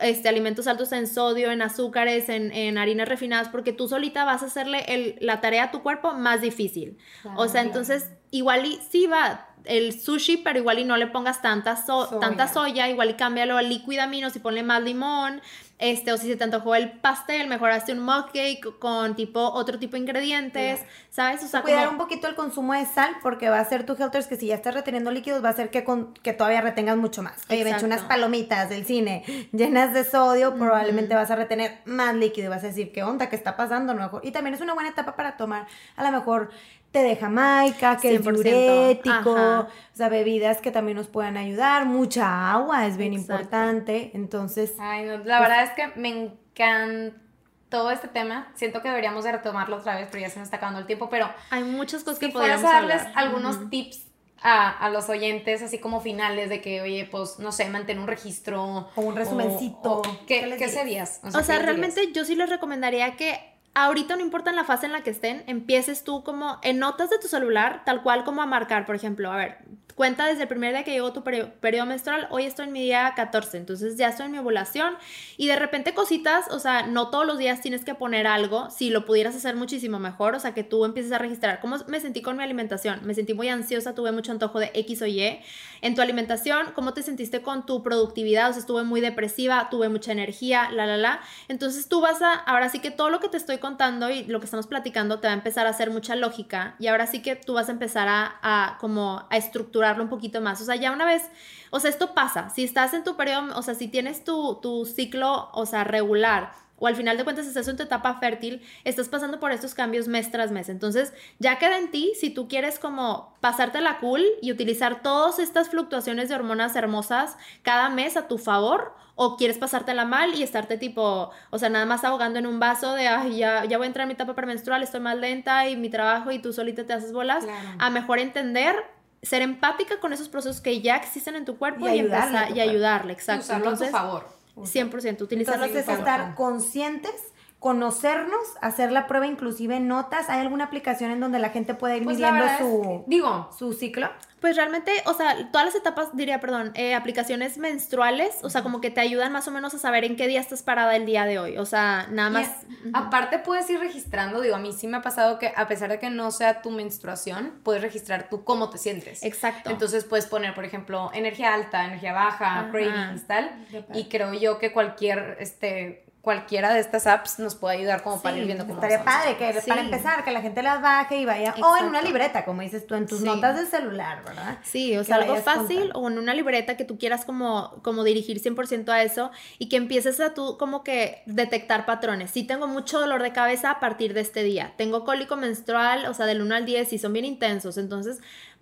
[0.00, 4.46] este, alimentos altos en sodio, en azúcares, en, harinas refinadas, porque tú solita vas a
[4.46, 6.98] hacerle el, la tarea a tu cuerpo más difícil.
[7.36, 11.42] o sea, entonces, igual y sí va el sushi, pero igual y no le pongas
[11.42, 11.78] tanta,
[12.20, 15.42] tanta soya, igual y cámbialo a liquidaminos y ponle más limón
[15.80, 19.40] este, o si se te antojó el pastel, mejor hazte un mug cake con tipo,
[19.40, 21.42] otro tipo de ingredientes, ¿sabes?
[21.42, 24.26] O sea, Cuidar un poquito el consumo de sal porque va a ser tu helters
[24.26, 27.22] que si ya estás reteniendo líquidos va a hacer que, con, que todavía retengas mucho
[27.22, 27.34] más.
[27.48, 31.78] Oye, me he hecho unas palomitas del cine llenas de sodio, probablemente vas a retener
[31.86, 33.28] más líquido y vas a decir, ¿qué onda?
[33.28, 33.94] ¿Qué está pasando?
[33.94, 34.20] mejor.
[34.24, 35.66] Y también es una buena etapa para tomar
[35.96, 36.50] a lo mejor
[36.90, 42.52] té de Jamaica, que es diurético, o sea, bebidas que también nos puedan ayudar, mucha
[42.52, 44.74] agua es bien importante, entonces...
[44.78, 49.76] Ay, no, la verdad es que me encantó este tema, siento que deberíamos de retomarlo
[49.76, 51.30] otra vez, pero ya se nos está acabando el tiempo, pero...
[51.50, 54.06] Hay muchas cosas que podríamos darles algunos tips
[54.42, 58.06] a, a, los oyentes, así como finales de que, oye, pues, no sé, mantén un
[58.06, 58.88] registro.
[58.96, 60.00] O un resumencito.
[60.26, 61.20] ¿Qué, ¿qué, serías?
[61.22, 64.92] O sea, realmente yo sí les recomendaría que ahorita no importa en la fase en
[64.92, 68.46] la que estén, empieces tú como en notas de tu celular, tal cual como a
[68.46, 69.58] marcar, por ejemplo, a ver,
[70.00, 73.12] cuenta desde el primer día que llegó tu periodo menstrual, hoy estoy en mi día
[73.14, 74.94] 14, entonces ya estoy en mi ovulación
[75.36, 78.88] y de repente cositas, o sea, no todos los días tienes que poner algo, si
[78.88, 82.22] lo pudieras hacer muchísimo mejor, o sea, que tú empieces a registrar cómo me sentí
[82.22, 85.38] con mi alimentación, me sentí muy ansiosa, tuve mucho antojo de X o Y,
[85.82, 89.90] en tu alimentación, cómo te sentiste con tu productividad, o sea, estuve muy depresiva, tuve
[89.90, 93.28] mucha energía, la, la, la, entonces tú vas a, ahora sí que todo lo que
[93.28, 96.16] te estoy contando y lo que estamos platicando te va a empezar a hacer mucha
[96.16, 100.08] lógica y ahora sí que tú vas a empezar a, a como a estructurar un
[100.08, 100.60] poquito más.
[100.60, 101.22] O sea, ya una vez,
[101.70, 102.50] o sea, esto pasa.
[102.50, 106.52] Si estás en tu periodo, o sea, si tienes tu, tu ciclo, o sea, regular,
[106.80, 110.08] o al final de cuentas estás en tu etapa fértil, estás pasando por estos cambios
[110.08, 110.68] mes tras mes.
[110.68, 115.38] Entonces, ya queda en ti si tú quieres como pasarte la cool y utilizar todas
[115.38, 120.42] estas fluctuaciones de hormonas hermosas cada mes a tu favor o quieres pasártela mal y
[120.42, 123.84] estarte tipo, o sea, nada más ahogando en un vaso de, ay, ya, ya voy
[123.84, 126.86] a entrar en mi etapa premenstrual, estoy más lenta y mi trabajo y tú solita
[126.86, 127.44] te haces bolas,
[127.78, 128.76] a mejor entender
[129.22, 133.12] ser empática con esos procesos que ya existen en tu cuerpo y, ayudarle, y ayudarle,
[133.12, 133.44] exacto.
[133.44, 134.40] Usarlo a tu favor.
[134.56, 137.29] 100%, utilizarlo Entonces, es estar conscientes
[137.60, 140.30] conocernos, hacer la prueba inclusive en notas.
[140.30, 143.74] ¿Hay alguna aplicación en donde la gente puede ir Pues midiendo es su, digo, su
[143.74, 144.08] ciclo?
[144.40, 148.80] Pues realmente, o sea, todas las etapas, diría, perdón, eh, aplicaciones menstruales, o sea, como
[148.80, 151.26] que te ayudan más o menos a saber en qué día estás parada el día
[151.26, 151.58] de hoy.
[151.58, 152.48] O sea, nada más.
[152.82, 155.90] Y aparte puedes ir registrando, digo, a mí sí me ha pasado que a pesar
[155.90, 159.22] de que no sea tu menstruación, puedes registrar tú cómo te sientes.
[159.22, 159.68] Exacto.
[159.68, 163.50] Entonces puedes poner, por ejemplo, energía alta, energía baja, cravings, tal.
[163.92, 168.36] Y creo yo que cualquier, este, cualquiera de estas apps nos puede ayudar como para
[168.36, 169.68] ir viendo cómo Estaría padre que Sí.
[169.70, 171.54] para empezar, que la gente las baje y vaya.
[171.62, 173.24] O en una libreta, como dices tú, en tus Sí.
[173.24, 174.58] notas del celular, ¿verdad?
[174.62, 175.98] Sí, o sea, algo fácil contando.
[176.00, 179.76] o en una libreta que tú quieras como, como dirigir 100% a eso y que
[179.76, 182.30] empieces a tú como que detectar patrones.
[182.30, 184.74] Sí tengo mucho dolor de cabeza a partir de este día.
[184.76, 187.78] Tengo cólico menstrual, o sea, del 1 al 10 y son bien intensos.
[187.78, 188.18] Entonces,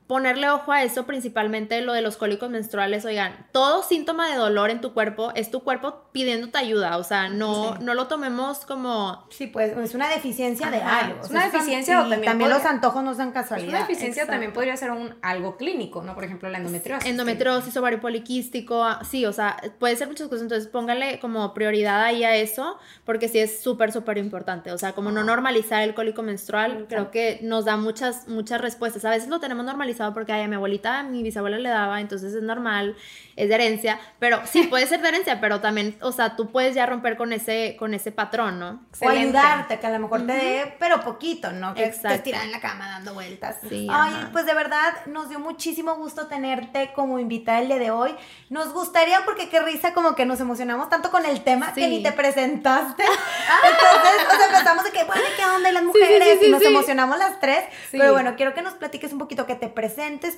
[0.08, 3.04] ponerle ojo a eso, principalmente lo de los cólicos menstruales.
[3.04, 6.96] Oigan, todo síntoma de dolor en tu cuerpo es tu cuerpo pidiéndote ayuda.
[6.96, 7.84] O sea, no, Sí.
[7.84, 9.26] no lo tomemos como...
[9.30, 11.20] Sí, pues es una deficiencia de Ajá, algo.
[11.20, 13.68] es O una sea, eso deficiencia o también también puede- los antojos no Pues casualidad.
[13.68, 14.32] una deficiencia exacto.
[14.32, 16.14] también podría ser un, algo clínico, ¿no?
[16.14, 17.08] Por ejemplo, la endometriosis.
[17.08, 22.02] Endometriosis, ovario poliquístico, ah, sí, o sea, puede ser muchas cosas, entonces póngale como prioridad
[22.02, 25.94] ahí a eso, porque sí es súper, súper importante, o sea, como no normalizar el
[25.94, 30.32] cólico menstrual, creo que nos da muchas, muchas respuestas, a veces lo tenemos normalizado porque
[30.32, 32.96] ay, a mi abuelita, a mi bisabuela le daba, entonces es normal,
[33.36, 36.74] es de herencia, pero sí, puede ser de herencia, pero también, o sea, tú puedes
[36.74, 38.68] ya romper con ese, con ese patrón, ¿no?
[38.70, 39.38] O Excelente.
[39.38, 41.74] ayudarte, que a lo mejor te dé, pero poquito, ¿no?
[41.74, 42.08] Que Exacto.
[42.08, 43.56] estés tirada en la cama dando vueltas.
[43.68, 44.28] Sí, Ay, ajá.
[44.32, 48.14] pues de verdad nos dio muchísimo gusto tenerte como invitada el día de hoy.
[48.50, 51.86] Nos gustaría, porque qué risa, como que nos emocionamos tanto con el tema que Sí.
[51.88, 53.02] ni te presentaste.
[53.64, 55.70] Entonces, o sea, empezamos de que, bueno, ¿qué onda?
[55.70, 56.66] Y las mujeres, sí, sí, y nos sí.
[56.68, 57.64] emocionamos las tres.
[57.90, 57.98] Sí.
[57.98, 59.87] Pero bueno, quiero que nos platiques un poquito, que te presentes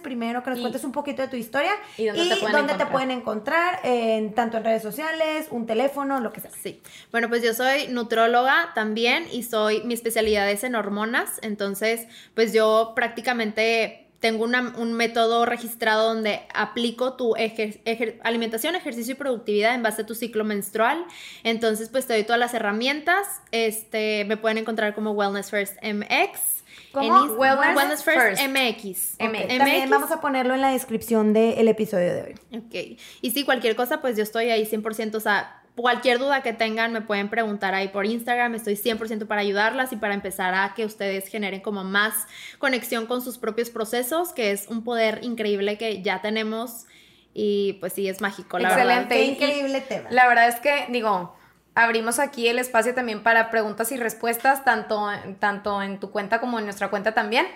[0.03, 2.69] primero, que nos Y- cuentes un poquito de tu historia y dónde te pueden dónde
[2.69, 2.91] te encontrar.
[2.93, 6.51] pueden encontrar, en, tanto en redes sociales, un teléfono, lo que sea.
[6.63, 6.81] Sí.
[7.13, 12.53] Bueno, pues yo soy nutróloga también y soy, mi especialidad es en hormonas, entonces pues
[12.53, 19.17] yo prácticamente tengo una- un método registrado donde aplico tu ejer- ejer- alimentación, ejercicio y
[19.17, 21.07] productividad en base a tu ciclo menstrual.
[21.43, 23.27] Entonces pues te doy todas las herramientas.
[23.51, 26.60] Este, me pueden encontrar como Wellness First MX.
[26.93, 27.25] ¿Cómo?
[27.25, 28.43] En Wellness Wellness First, First.
[28.49, 29.17] MX.
[29.21, 29.59] MX.
[29.59, 32.59] También vamos a ponerlo en la descripción del episodio de hoy.
[32.59, 33.01] Ok.
[33.23, 36.93] Y si cualquier cosa, pues yo estoy ahí 100%, o sea, cualquier duda que tengan
[36.93, 40.85] me pueden preguntar ahí por Instagram, estoy 100% para ayudarlas y para empezar a que
[40.85, 42.27] ustedes generen como más
[42.59, 46.87] conexión con sus propios procesos, que es un poder increíble que ya tenemos
[47.33, 49.03] y pues sí, es mágico, la verdad.
[49.03, 49.23] Excelente.
[49.25, 50.11] Y- increíble tema.
[50.11, 51.37] La verdad es que, digo,
[51.75, 55.09] abrimos aquí el espacio también para preguntas y respuestas, tanto,
[55.39, 57.47] tanto en tu cuenta como en nuestra cuenta también.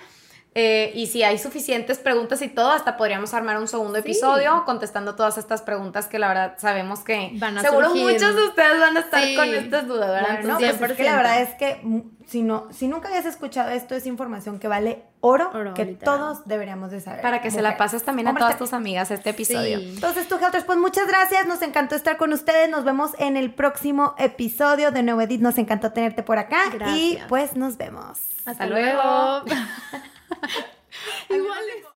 [0.57, 4.03] Eh, y si hay suficientes preguntas y todo, hasta podríamos armar un segundo Sí.
[4.03, 8.05] episodio contestando todas estas preguntas que la verdad sabemos que Van a seguro surgir.
[8.05, 9.35] muchos de ustedes van a estar Sí.
[9.35, 10.27] con estas dudas, ¿verdad?
[10.29, 11.81] Claro, no, Entonces, pues es que la verdad es que
[12.27, 16.19] si, no, si nunca habías escuchado esto, es información que vale oro, Oro, que literal.
[16.19, 17.23] todos deberíamos de saber.
[17.23, 19.79] para que se la pases también a todas tus amigas este episodio.
[19.79, 19.93] Sí.
[19.95, 21.47] Entonces, tú, Helters, pues muchas gracias.
[21.47, 22.69] Nos encantó estar con ustedes.
[22.69, 25.41] Nos vemos en el próximo episodio de Nuevo Edit.
[25.41, 26.59] Nos encantó tenerte por acá.
[26.95, 28.19] Y pues nos vemos.
[28.45, 29.45] Hasta luego.
[31.29, 31.94] Igual.